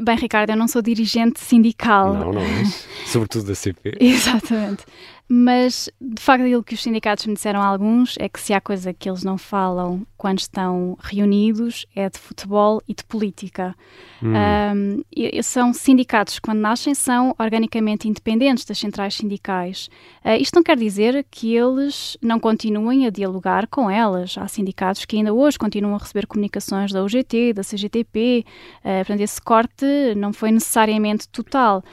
Bem, 0.02 0.18
Ricardo, 0.18 0.50
eu 0.50 0.58
não 0.58 0.68
sou 0.68 0.82
dirigente 0.82 1.40
sindical. 1.40 2.14
Não, 2.14 2.34
não 2.34 2.42
és. 2.42 2.86
Sobretudo 3.08 3.48
da 3.48 3.56
CP. 3.56 3.98
Exatamente. 4.02 4.84
Mas, 5.30 5.90
de 6.00 6.22
facto, 6.22 6.44
aquilo 6.44 6.64
que 6.64 6.74
os 6.74 6.82
sindicatos 6.82 7.26
me 7.26 7.34
disseram 7.34 7.62
alguns 7.62 8.16
é 8.18 8.30
que 8.30 8.40
se 8.40 8.54
há 8.54 8.62
coisa 8.62 8.94
que 8.94 9.10
eles 9.10 9.24
não 9.26 9.38
falam 9.38 10.08
quando 10.16 10.40
estão 10.40 10.98
reunidos 11.02 11.86
é 11.94 12.10
de 12.10 12.18
futebol 12.18 12.82
e 12.88 12.94
de 12.94 13.04
política. 13.04 13.76
Hum. 14.24 14.34
Um, 14.34 15.04
e, 15.14 15.44
são 15.44 15.74
sindicatos 15.74 16.40
quando 16.40 16.60
nascem, 16.60 16.96
são 16.96 17.36
organicamente 17.38 18.08
independentes 18.08 18.64
das 18.64 18.78
centrais 18.78 19.16
sindicais. 19.16 19.90
Uh, 20.24 20.42
isto 20.42 20.56
não 20.56 20.64
quer 20.64 20.78
dizer 20.78 21.26
que 21.30 21.54
eles 21.54 22.18
não 22.22 22.40
continuem 22.40 23.06
a 23.06 23.10
dialogar 23.10 23.68
com 23.68 23.92
elas. 23.92 24.38
Há 24.38 24.48
sindicatos 24.48 25.04
que 25.04 25.18
ainda 25.18 25.34
hoje 25.34 25.60
continuam 25.60 25.96
a 25.96 25.98
receber 25.98 26.26
comunicações 26.26 26.94
da 26.94 27.04
UGT, 27.04 27.52
da 27.52 27.64
CGTP, 27.64 28.46
uh, 28.46 28.52
ah, 28.86 28.98
portanto, 29.00 29.22
esse 29.22 29.42
corte 29.42 29.86
não 30.16 30.32
foi 30.32 30.52
necessariamente 30.52 31.28
total. 31.28 31.84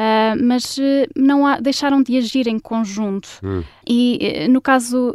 Uh, 0.00 0.42
mas 0.42 0.78
uh, 0.78 0.80
não 1.14 1.46
há, 1.46 1.60
deixaram 1.60 2.02
de 2.02 2.16
agir 2.16 2.46
em 2.46 2.58
conjunto. 2.58 3.28
Hum. 3.44 3.62
E 3.86 4.46
uh, 4.46 4.50
no 4.50 4.60
caso 4.60 5.12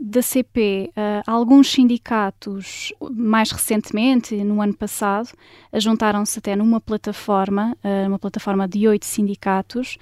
da 0.00 0.22
CP, 0.22 0.90
alguns 1.26 1.70
sindicatos, 1.70 2.92
mais 3.10 3.50
recentemente, 3.50 4.34
no 4.42 4.62
ano 4.62 4.74
passado, 4.74 5.28
juntaram-se 5.74 6.38
até 6.38 6.56
numa 6.56 6.80
plataforma, 6.80 7.76
uma 8.06 8.18
plataforma 8.18 8.66
de 8.66 8.88
oito 8.88 9.04
sindicatos, 9.04 9.98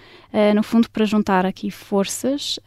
no 0.54 0.62
fundo 0.62 0.88
para 0.90 1.04
juntar 1.04 1.45
aqui 1.45 1.71
forças, 1.71 2.61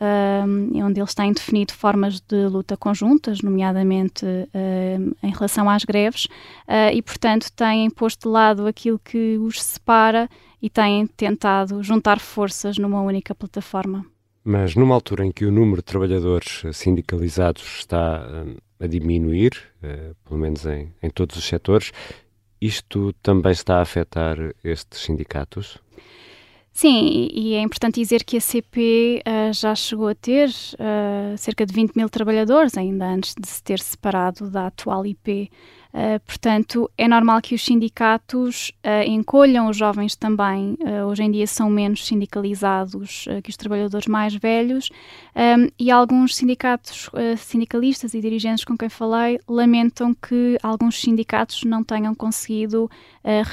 onde 0.84 1.00
eles 1.00 1.14
têm 1.14 1.32
definido 1.32 1.72
formas 1.74 2.20
de 2.20 2.48
luta 2.48 2.76
conjuntas, 2.76 3.42
nomeadamente 3.42 4.26
em 5.24 5.32
relação 5.32 5.70
às 5.70 5.86
greves, 5.86 6.28
e 6.94 7.02
portanto 7.02 7.50
têm 7.54 7.90
posto 7.90 8.28
de 8.28 8.34
lado 8.34 8.68
aquilo 8.68 9.00
que 9.00 9.38
os 9.38 9.64
separa 9.64 10.30
e 10.62 10.70
têm 10.70 11.06
tentado 11.08 11.84
juntar 11.84 12.20
forças 12.20 12.78
numa 12.78 13.02
única 13.02 13.36
plataforma. 13.36 14.06
Mas 14.44 14.76
numa 14.76 14.96
altura 14.96 15.26
em 15.26 15.32
que 15.32 15.46
o 15.46 15.52
número 15.52 15.78
de 15.78 15.86
trabalhadores 15.86 16.64
sindicalizados 16.74 17.80
está 17.80 18.26
hum, 18.26 18.56
a 18.80 18.88
diminuir, 18.88 19.52
uh, 19.84 20.16
pelo 20.24 20.40
menos 20.40 20.66
em, 20.66 20.94
em 21.04 21.10
todos 21.10 21.36
os 21.36 21.44
setores, 21.44 21.92
isto 22.62 23.14
também 23.22 23.52
está 23.52 23.78
a 23.78 23.82
afetar 23.82 24.38
estes 24.64 25.02
sindicatos? 25.02 25.80
Sim, 26.78 27.28
e 27.34 27.56
é 27.56 27.62
importante 27.62 28.00
dizer 28.00 28.24
que 28.24 28.38
a 28.38 28.40
CP 28.40 29.24
uh, 29.26 29.30
eh, 29.30 29.52
já 29.52 29.74
chegou 29.74 30.08
a 30.10 30.14
ter 30.14 30.48
uh, 30.48 31.36
cerca 31.36 31.66
de 31.66 31.74
20 31.74 31.96
mil 31.96 32.08
trabalhadores, 32.08 32.78
ainda 32.78 33.08
antes 33.08 33.34
de 33.34 33.48
se 33.48 33.64
ter 33.64 33.80
separado 33.80 34.48
da 34.52 34.68
atual 34.68 35.04
IP. 35.04 35.50
Uh, 35.98 36.20
portanto, 36.20 36.92
é 36.96 37.08
normal 37.08 37.42
que 37.42 37.56
os 37.56 37.66
sindicatos 37.66 38.72
uh, 38.86 39.04
encolham 39.08 39.68
os 39.68 39.75
jovens 39.75 40.16
também. 40.16 40.77
Uh, 40.80 41.08
hoje 41.08 41.24
em 41.24 41.32
dia 41.32 41.48
são 41.48 41.72
menos 41.72 42.06
sindicalizados 42.06 43.25
que 43.44 43.50
os 43.50 43.58
trabalhadores 43.58 44.06
mais 44.06 44.36
velhos 44.36 44.89
um, 45.36 45.68
e 45.80 45.89
alguns 45.89 46.36
sindicatos, 46.36 47.10
sindicalistas 47.38 48.13
e 48.13 48.22
dirigentes 48.22 48.63
com 48.63 48.77
quem 48.77 48.89
falei 48.89 49.39
lamentam 49.48 50.13
que 50.13 50.58
alguns 50.62 51.01
sindicatos 51.01 51.63
não 51.63 51.84
tenham 51.84 52.13
conseguido 52.13 52.89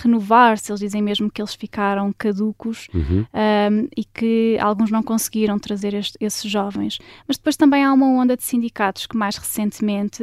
renovar-se. 0.02 0.70
Eles 0.70 0.80
dizem 0.80 1.02
mesmo 1.02 1.30
que 1.30 1.40
eles 1.40 1.54
ficaram 1.54 2.12
caducos 2.16 2.88
uhum. 2.94 3.24
um, 3.32 3.88
e 3.96 4.04
que 4.04 4.58
alguns 4.60 4.90
não 4.90 5.02
conseguiram 5.02 5.58
trazer 5.58 5.94
este, 5.94 6.16
esses 6.20 6.50
jovens. 6.50 6.98
Mas 7.26 7.36
depois 7.36 7.56
também 7.56 7.84
há 7.84 7.92
uma 7.92 8.06
onda 8.06 8.36
de 8.36 8.42
sindicatos 8.42 9.06
que 9.06 9.16
mais 9.16 9.36
recentemente 9.36 10.22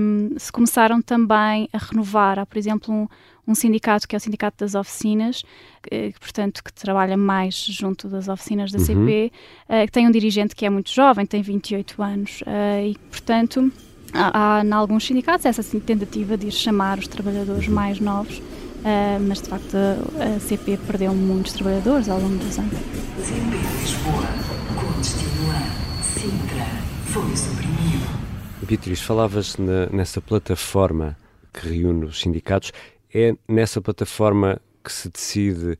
um, 0.00 0.38
se 0.38 0.50
começaram 0.50 1.00
também 1.02 1.43
também 1.44 1.68
a 1.72 1.78
renovar. 1.78 2.38
Há, 2.38 2.46
por 2.46 2.56
exemplo, 2.56 2.92
um, 2.92 3.06
um 3.46 3.54
sindicato 3.54 4.08
que 4.08 4.16
é 4.16 4.18
o 4.18 4.20
Sindicato 4.20 4.56
das 4.58 4.74
Oficinas, 4.74 5.42
que, 5.82 6.12
que, 6.12 6.20
portanto, 6.20 6.64
que 6.64 6.72
trabalha 6.72 7.16
mais 7.16 7.54
junto 7.54 8.08
das 8.08 8.28
oficinas 8.28 8.72
da 8.72 8.78
uhum. 8.78 8.84
CP, 8.84 9.32
uh, 9.68 9.72
eh, 9.72 9.86
que 9.86 9.92
tem 9.92 10.08
um 10.08 10.10
dirigente 10.10 10.56
que 10.56 10.64
é 10.64 10.70
muito 10.70 10.90
jovem, 10.90 11.26
tem 11.26 11.42
28 11.42 12.02
anos, 12.02 12.40
uh, 12.42 12.86
e, 12.86 12.96
portanto, 13.10 13.70
há, 14.12 14.58
há 14.58 14.64
em 14.64 14.72
alguns 14.72 15.04
sindicatos 15.04 15.44
essa 15.44 15.60
assim, 15.60 15.78
tentativa 15.78 16.36
de 16.36 16.48
ir 16.48 16.52
chamar 16.52 16.98
os 16.98 17.06
trabalhadores 17.06 17.68
mais 17.68 18.00
novos, 18.00 18.38
uh, 18.38 19.20
mas 19.28 19.42
de 19.42 19.48
facto 19.48 19.76
a, 19.76 20.36
a 20.36 20.40
CP 20.40 20.78
perdeu 20.86 21.14
muitos 21.14 21.52
trabalhadores 21.52 22.08
ao 22.08 22.18
longo 22.18 22.36
dos 22.36 22.58
anos. 22.58 22.72
CP 22.72 23.56
Lisboa, 23.80 24.26
continua, 24.74 25.60
Sintra, 26.02 26.66
foi 27.06 27.36
suprimido. 27.36 28.24
Beatriz, 28.66 29.02
falavas 29.02 29.58
na, 29.58 29.86
nessa 29.92 30.22
plataforma 30.22 31.18
que 31.54 31.68
reúne 31.68 32.06
os 32.06 32.20
sindicatos. 32.20 32.72
É 33.14 33.34
nessa 33.48 33.80
plataforma 33.80 34.60
que 34.82 34.92
se 34.92 35.08
decide 35.08 35.78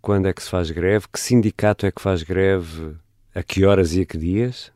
quando 0.00 0.26
é 0.26 0.32
que 0.32 0.42
se 0.42 0.48
faz 0.48 0.70
greve, 0.70 1.06
que 1.12 1.20
sindicato 1.20 1.86
é 1.86 1.92
que 1.92 2.00
faz 2.00 2.22
greve, 2.22 2.96
a 3.34 3.42
que 3.42 3.64
horas 3.64 3.94
e 3.94 4.00
a 4.00 4.06
que 4.06 4.16
dias? 4.16 4.72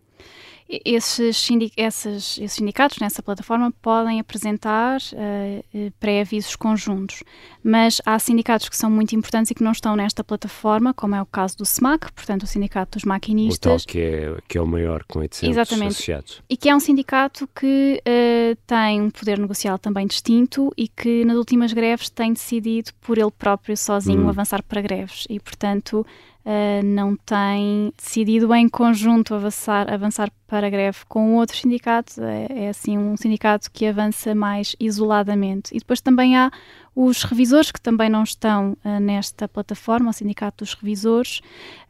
Esses, 0.84 1.36
sindic 1.36 1.72
esses, 1.76 2.38
esses, 2.38 2.52
sindicatos 2.52 2.98
nessa 2.98 3.22
plataforma 3.22 3.72
podem 3.82 4.20
apresentar 4.20 4.98
uh, 5.00 5.92
pré-avisos 6.00 6.56
conjuntos, 6.56 7.22
mas 7.62 8.00
há 8.04 8.18
sindicatos 8.18 8.68
que 8.68 8.76
são 8.76 8.90
muito 8.90 9.14
importantes 9.14 9.50
e 9.50 9.54
que 9.54 9.62
não 9.62 9.72
estão 9.72 9.96
nesta 9.96 10.24
plataforma, 10.24 10.94
como 10.94 11.14
é 11.14 11.22
o 11.22 11.26
caso 11.26 11.58
do 11.58 11.64
SMAC, 11.64 12.12
portanto 12.12 12.44
o 12.44 12.46
Sindicato 12.46 12.98
dos 12.98 13.04
Maquinistas. 13.04 13.82
O 13.82 13.84
tal 13.84 13.92
que 13.92 14.00
é, 14.00 14.36
que 14.48 14.58
é 14.58 14.60
o 14.60 14.66
maior 14.66 15.04
com 15.04 15.18
800 15.20 15.56
Exatamente. 15.56 15.92
associados. 15.92 16.42
E 16.48 16.56
que 16.56 16.68
é 16.68 16.74
um 16.74 16.80
sindicato 16.80 17.48
que 17.54 18.00
uh, 18.00 18.56
tem 18.66 19.00
um 19.00 19.10
poder 19.10 19.38
negocial 19.38 19.78
também 19.78 20.06
distinto 20.06 20.72
e 20.76 20.88
que 20.88 21.24
nas 21.24 21.36
últimas 21.36 21.72
greves 21.72 22.08
tem 22.08 22.32
decidido 22.32 22.90
por 23.00 23.18
ele 23.18 23.30
próprio 23.30 23.76
sozinho 23.76 24.24
hum. 24.24 24.28
avançar 24.28 24.62
para 24.62 24.80
greves 24.80 25.26
e 25.28 25.38
portanto 25.40 26.06
uh, 26.44 26.84
não 26.84 27.16
tem 27.16 27.92
decidido 27.96 28.54
em 28.54 28.68
conjunto 28.68 29.34
avançar, 29.34 29.92
avançar 29.92 30.30
para 30.46 30.66
a 30.66 30.70
greve 30.70 30.98
com 31.08 31.36
outros 31.36 31.60
sindicatos. 31.60 32.18
É, 32.18 32.46
é 32.50 32.68
assim 32.68 32.96
um 32.98 33.16
sindicato 33.16 33.70
que 33.70 33.86
avança 33.86 34.34
mais 34.34 34.76
isoladamente. 34.78 35.74
E 35.74 35.78
depois 35.78 36.00
também 36.00 36.36
há 36.36 36.50
os 36.94 37.24
revisores, 37.24 37.72
que 37.72 37.80
também 37.80 38.08
não 38.08 38.22
estão 38.22 38.76
uh, 38.84 39.00
nesta 39.00 39.48
plataforma, 39.48 40.10
o 40.10 40.12
Sindicato 40.12 40.64
dos 40.64 40.74
Revisores, 40.74 41.40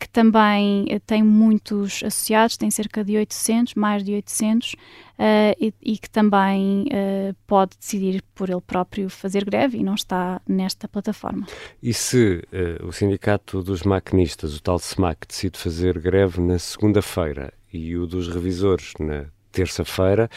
que 0.00 0.08
também 0.08 0.84
uh, 0.84 1.00
tem 1.06 1.22
muitos 1.22 2.02
associados, 2.02 2.56
tem 2.56 2.70
cerca 2.70 3.04
de 3.04 3.16
800, 3.16 3.74
mais 3.74 4.02
de 4.02 4.14
800, 4.14 4.72
uh, 4.72 4.76
e, 5.60 5.74
e, 5.82 5.98
que 5.98 6.08
também 6.08 6.86
pode 7.46 7.76
decidir 7.78 8.22
por 8.34 8.48
ele 8.48 8.60
próprio 8.60 9.10
fazer 9.10 9.44
greve 9.44 9.78
e 9.78 9.82
não 9.82 9.94
está 9.94 10.40
nesta 10.48 10.88
plataforma. 10.88 11.46
E 11.82 11.92
se 11.92 12.42
o 12.82 12.92
Sindicato 12.92 13.62
dos 13.62 13.82
Maquinistas, 13.82 14.56
o 14.56 14.62
tal 14.62 14.78
SMAC, 14.78 15.26
decide 15.26 15.58
fazer 15.58 15.98
greve 15.98 16.40
na 16.40 16.58
segunda-feira 16.58 17.52
e 17.72 17.96
o 17.96 18.06
dos 18.06 18.28
revisores 18.28 18.92
na 18.98 19.26
terça-feira, 19.54 20.28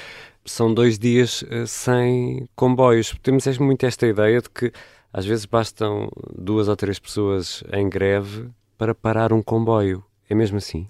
são 0.48 0.74
dois 0.74 0.98
dias 0.98 1.44
uh, 1.44 1.68
sem 1.68 2.48
comboios. 2.56 3.16
Temos 3.22 3.46
muito 3.60 3.86
esta 3.86 4.08
ideia 4.08 4.42
de 4.42 4.50
que 4.50 4.72
às 5.14 5.26
vezes 5.26 5.46
bastam 5.46 6.10
duas 6.36 6.68
ou 6.68 6.76
três 6.76 7.00
pessoas 7.00 7.64
em 7.72 7.90
greve 7.90 8.50
para 8.78 8.96
parar 8.96 9.34
um 9.34 9.42
comboio. 9.42 10.04
É 10.30 10.36
mesmo 10.36 10.58
assim? 10.58 10.88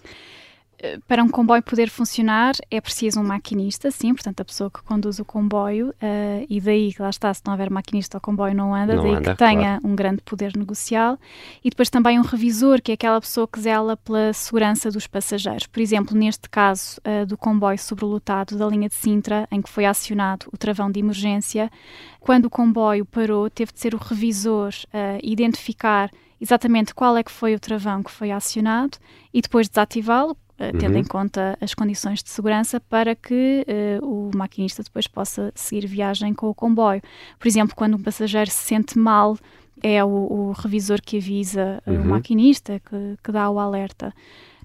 Para 1.07 1.23
um 1.23 1.29
comboio 1.29 1.63
poder 1.63 1.89
funcionar 1.89 2.53
é 2.69 2.79
preciso 2.79 3.19
um 3.19 3.23
maquinista, 3.23 3.89
sim, 3.89 4.13
portanto 4.13 4.41
a 4.41 4.45
pessoa 4.45 4.69
que 4.69 4.81
conduz 4.83 5.17
o 5.17 5.25
comboio, 5.25 5.89
uh, 5.89 6.45
e 6.47 6.61
daí 6.61 6.93
que 6.93 7.01
lá 7.01 7.09
está, 7.09 7.33
se 7.33 7.41
não 7.45 7.53
houver 7.53 7.71
maquinista 7.71 8.17
o 8.17 8.21
comboio 8.21 8.53
não 8.53 8.75
anda, 8.75 8.95
não 8.95 9.03
daí 9.03 9.15
anda, 9.15 9.31
que 9.31 9.37
tenha 9.37 9.79
claro. 9.79 9.87
um 9.87 9.95
grande 9.95 10.21
poder 10.21 10.55
negocial, 10.55 11.17
e 11.63 11.69
depois 11.69 11.89
também 11.89 12.19
um 12.19 12.21
revisor, 12.21 12.81
que 12.81 12.91
é 12.91 12.93
aquela 12.93 13.19
pessoa 13.19 13.47
que 13.47 13.59
zela 13.59 13.97
pela 13.97 14.31
segurança 14.33 14.91
dos 14.91 15.07
passageiros. 15.07 15.65
Por 15.65 15.79
exemplo, 15.79 16.15
neste 16.15 16.47
caso 16.47 16.99
uh, 16.99 17.25
do 17.25 17.37
comboio 17.37 17.79
sobrelotado 17.79 18.55
da 18.55 18.67
linha 18.67 18.87
de 18.87 18.95
Sintra, 18.95 19.47
em 19.51 19.61
que 19.61 19.69
foi 19.69 19.85
acionado 19.85 20.47
o 20.53 20.57
travão 20.57 20.91
de 20.91 20.99
emergência, 20.99 21.71
quando 22.19 22.45
o 22.45 22.49
comboio 22.49 23.03
parou, 23.03 23.49
teve 23.49 23.71
de 23.71 23.79
ser 23.79 23.95
o 23.95 23.97
revisor 23.97 24.69
uh, 24.87 25.19
identificar 25.23 26.11
exatamente 26.39 26.93
qual 26.93 27.17
é 27.17 27.23
que 27.23 27.31
foi 27.31 27.55
o 27.55 27.59
travão 27.59 28.03
que 28.03 28.11
foi 28.11 28.31
acionado 28.31 28.99
e 29.33 29.41
depois 29.41 29.67
desativá-lo, 29.67 30.37
tendo 30.79 30.93
Uhum. 30.93 30.99
em 30.99 31.03
conta 31.03 31.57
as 31.61 31.73
condições 31.73 32.23
de 32.23 32.29
segurança, 32.29 32.79
para 32.79 33.15
que 33.15 33.63
eh, 33.67 33.99
o 34.01 34.29
maquinista 34.35 34.81
depois 34.83 35.07
possa 35.07 35.51
seguir 35.55 35.85
viagem 35.87 36.33
com 36.33 36.47
o 36.49 36.53
comboio. 36.55 37.01
Por 37.39 37.47
exemplo, 37.47 37.75
quando 37.75 37.95
um 37.95 38.01
passageiro 38.01 38.49
se 38.49 38.57
sente 38.65 38.97
mal, 38.97 39.37
é 39.83 40.03
o, 40.03 40.07
o 40.07 40.51
revisor 40.53 40.99
que 41.01 41.17
avisa 41.17 41.81
eh, 41.85 41.91
Uhum. 41.91 42.01
o 42.01 42.05
maquinista, 42.05 42.79
que, 42.79 43.17
que 43.23 43.31
dá 43.31 43.49
o 43.49 43.59
alerta. 43.59 44.13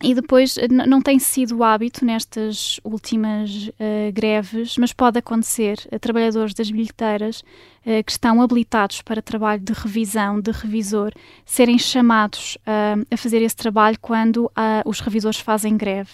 E 0.02 0.14
depois, 0.14 0.58
eh, 0.58 0.66
não 0.68 1.00
tem 1.00 1.18
sido 1.18 1.58
o 1.58 1.64
hábito 1.64 2.04
nestas 2.04 2.80
últimas 2.82 3.70
eh, 3.78 4.10
greves, 4.12 4.76
mas 4.76 4.92
pode 4.92 5.18
acontecer 5.18 5.78
a 5.92 5.98
trabalhadores 5.98 6.54
das 6.54 6.70
bilheteiras 6.70 7.44
eh, 7.84 8.02
que 8.02 8.12
estão 8.12 8.40
habilitados 8.40 9.02
para 9.02 9.20
trabalho 9.20 9.60
de 9.60 9.72
revisão, 9.72 10.40
de 10.40 10.52
revisor, 10.52 11.12
serem 11.44 11.78
chamados 11.78 12.56
ah, 12.64 12.94
a 13.10 13.16
fazer 13.16 13.42
esse 13.42 13.56
trabalho 13.56 13.98
quando 14.00 14.50
ah, 14.54 14.82
os 14.84 15.00
revisores 15.00 15.40
fazem 15.40 15.76
greve. 15.76 16.10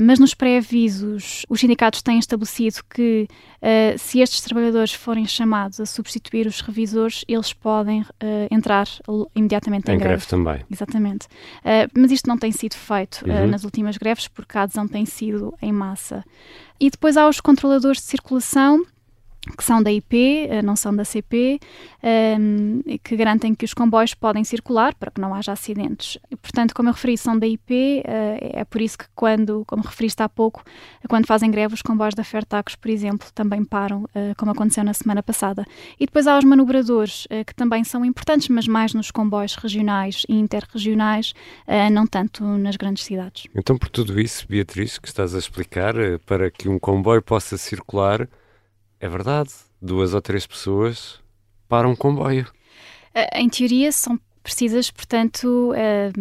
Mas 0.00 0.18
nos 0.18 0.32
pré-avisos, 0.32 1.44
os 1.46 1.60
sindicatos 1.60 2.00
têm 2.00 2.18
estabelecido 2.18 2.78
que 2.88 3.28
se 3.98 4.20
estes 4.20 4.40
trabalhadores 4.40 4.94
forem 4.94 5.26
chamados 5.26 5.78
a 5.78 5.84
substituir 5.84 6.46
os 6.46 6.62
revisores, 6.62 7.22
eles 7.28 7.52
podem 7.52 8.06
entrar 8.50 8.86
imediatamente 9.34 9.90
em, 9.90 9.96
Em 9.96 9.98
greve 9.98 10.26
também. 10.26 10.64
Exatamente. 10.70 11.26
Uh, 11.26 11.90
mas 11.98 12.12
isto 12.12 12.28
não 12.28 12.38
tem 12.38 12.50
sido 12.50 12.76
feito 12.86 13.22
uh, 13.26 13.28
Uhum. 13.30 13.46
nas 13.48 13.64
últimas 13.64 13.96
greves 13.96 14.28
porque 14.28 14.56
a 14.56 14.62
adesão 14.62 14.86
tem 14.86 15.04
sido 15.04 15.52
em 15.60 15.72
massa. 15.72 16.24
E 16.78 16.90
depois 16.90 17.16
há 17.16 17.28
os 17.28 17.40
controladores 17.40 17.98
de 18.00 18.04
circulação 18.06 18.84
que 19.56 19.64
são 19.64 19.82
da 19.82 19.92
IP, 19.92 20.48
uh, 20.50 20.64
não 20.64 20.76
são 20.76 20.94
da 20.94 21.04
CP, 21.04 21.58
um, 22.38 22.80
e 22.86 22.98
que 22.98 23.16
garantem 23.16 23.54
que 23.54 23.64
os 23.64 23.74
comboios 23.74 24.14
podem 24.14 24.44
circular 24.44 24.94
para 24.94 25.10
que 25.10 25.20
não 25.20 25.34
haja 25.34 25.52
acidentes. 25.52 26.18
E, 26.30 26.36
portanto, 26.36 26.74
como 26.74 26.88
eu 26.88 26.92
referi, 26.92 27.18
são 27.18 27.38
da 27.38 27.46
IP, 27.46 28.02
uh, 28.04 28.58
é 28.58 28.64
por 28.64 28.80
isso 28.80 28.98
que 28.98 29.06
quando, 29.14 29.64
como 29.66 29.82
referiste 29.82 30.22
há 30.22 30.28
pouco, 30.28 30.62
quando 31.08 31.26
fazem 31.26 31.50
greve, 31.50 31.74
os 31.74 31.82
comboios 31.82 32.14
da 32.14 32.24
Fertacos, 32.24 32.74
por 32.74 32.90
exemplo, 32.90 33.28
também 33.34 33.64
param, 33.64 34.04
uh, 34.04 34.34
como 34.36 34.52
aconteceu 34.52 34.84
na 34.84 34.94
semana 34.94 35.22
passada. 35.22 35.64
E 35.98 36.06
depois 36.06 36.26
há 36.26 36.38
os 36.38 36.44
manobradores, 36.44 37.26
uh, 37.26 37.44
que 37.44 37.54
também 37.54 37.84
são 37.84 38.04
importantes, 38.04 38.48
mas 38.48 38.66
mais 38.66 38.94
nos 38.94 39.10
comboios 39.10 39.54
regionais 39.56 40.22
e 40.28 40.34
interregionais, 40.34 41.32
não 41.92 42.06
tanto 42.06 42.44
nas 42.44 42.76
grandes 42.76 43.04
cidades. 43.04 43.46
Então, 43.54 43.76
por 43.76 43.88
tudo 43.88 44.20
isso, 44.20 44.46
Beatriz, 44.48 44.98
que 44.98 45.08
estás 45.08 45.34
a 45.34 45.38
explicar, 45.38 45.96
eh, 45.96 46.18
para 46.18 46.50
que 46.50 46.68
um 46.68 46.78
comboio 46.78 47.22
possa 47.22 47.56
circular, 47.56 48.28
é 49.06 49.08
verdade, 49.08 49.50
duas 49.80 50.14
ou 50.14 50.20
três 50.20 50.46
pessoas 50.46 51.20
para 51.68 51.88
um 51.88 51.94
comboio. 51.94 52.46
Em 53.32 53.48
teoria, 53.48 53.90
são 53.92 54.18
precisas, 54.42 54.90
portanto, 54.90 55.70
uh, 55.70 56.12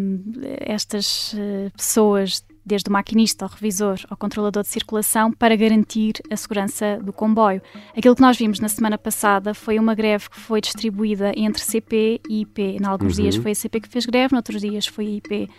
estas 0.60 1.34
uh, 1.34 1.72
pessoas, 1.76 2.45
desde 2.66 2.90
o 2.90 2.94
maquinista 2.94 3.46
ao 3.46 3.52
revisor 3.52 4.00
ao 4.10 4.18
controlador 4.18 4.64
de 4.64 4.70
circulação, 4.70 5.32
para 5.32 5.56
garantir 5.56 6.14
a 6.32 6.36
segurança 6.36 6.98
do 7.02 7.14
comboio. 7.14 7.62
Aquilo 7.96 8.16
que 8.16 8.22
nós 8.22 8.38
vimos 8.38 8.60
na 8.60 8.68
semana 8.70 8.98
passada 8.98 9.54
foi 9.54 9.78
uma 9.78 9.94
greve 9.94 10.30
que 10.30 10.40
foi 10.40 10.60
distribuída 10.62 11.32
entre 11.36 11.62
CP 11.62 12.22
e 12.30 12.42
IP. 12.42 12.62
Em 12.82 12.86
alguns 12.86 13.18
Uhum. 13.18 13.24
dias 13.24 13.36
foi 13.36 13.52
a 13.52 13.56
CP 13.56 13.82
que 13.82 13.90
fez 13.90 14.06
greve, 14.06 14.34
noutros 14.34 14.62
dias 14.62 14.88
foi 14.88 15.06
a 15.06 15.10
IP. 15.10 15.44
Uh, 15.44 15.50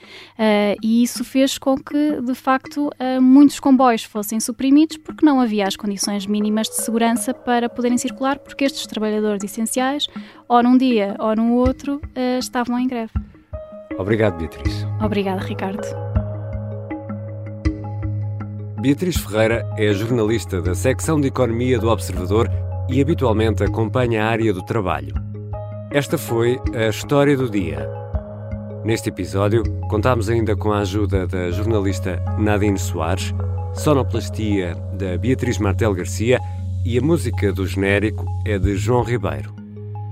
e 0.82 1.02
isso 1.02 1.24
fez 1.24 1.58
com 1.58 1.76
que, 1.76 2.20
de 2.20 2.34
facto, 2.34 2.88
uh, 2.88 3.22
muitos 3.22 3.60
comboios 3.60 4.02
fossem 4.04 4.40
suprimidos 4.40 4.96
porque 4.96 5.24
não 5.24 5.40
havia 5.40 5.66
as 5.66 5.76
condições 5.76 6.26
mínimas 6.26 6.68
de 6.68 6.76
segurança 6.76 7.32
para 7.32 7.68
poderem 7.68 7.98
circular, 7.98 8.38
porque 8.38 8.64
estes 8.64 8.86
trabalhadores 8.86 9.42
essenciais, 9.44 10.06
ou 10.48 10.62
num 10.62 10.76
dia 10.76 11.16
ou 11.18 11.34
num 11.36 11.52
outro, 11.54 11.96
uh, 11.96 12.38
estavam 12.38 12.78
em 12.78 12.86
greve. 12.86 13.12
Obrigado, 13.98 14.36
Beatriz. 14.38 14.84
Obrigada, 15.02 15.40
Ricardo. 15.40 16.05
Beatriz 18.86 19.16
Ferreira 19.16 19.68
é 19.76 19.92
jornalista 19.92 20.62
da 20.62 20.72
secção 20.72 21.20
de 21.20 21.26
Economia 21.26 21.76
do 21.76 21.88
Observador 21.88 22.48
e 22.88 23.00
habitualmente 23.00 23.64
acompanha 23.64 24.22
a 24.22 24.28
área 24.28 24.52
do 24.52 24.64
trabalho. 24.64 25.12
Esta 25.90 26.16
foi 26.16 26.60
a 26.72 26.86
história 26.86 27.36
do 27.36 27.50
dia. 27.50 27.90
Neste 28.84 29.08
episódio, 29.08 29.64
contámos 29.90 30.28
ainda 30.28 30.54
com 30.54 30.72
a 30.72 30.82
ajuda 30.82 31.26
da 31.26 31.50
jornalista 31.50 32.22
Nadine 32.38 32.78
Soares, 32.78 33.34
sonoplastia 33.74 34.76
da 34.92 35.18
Beatriz 35.18 35.58
Martel 35.58 35.92
Garcia 35.92 36.38
e 36.84 36.96
a 36.96 37.02
música 37.02 37.52
do 37.52 37.66
genérico 37.66 38.24
é 38.46 38.56
de 38.56 38.76
João 38.76 39.02
Ribeiro. 39.02 39.52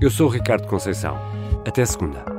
Eu 0.00 0.10
sou 0.10 0.26
Ricardo 0.26 0.66
Conceição. 0.66 1.16
Até 1.64 1.86
segunda. 1.86 2.33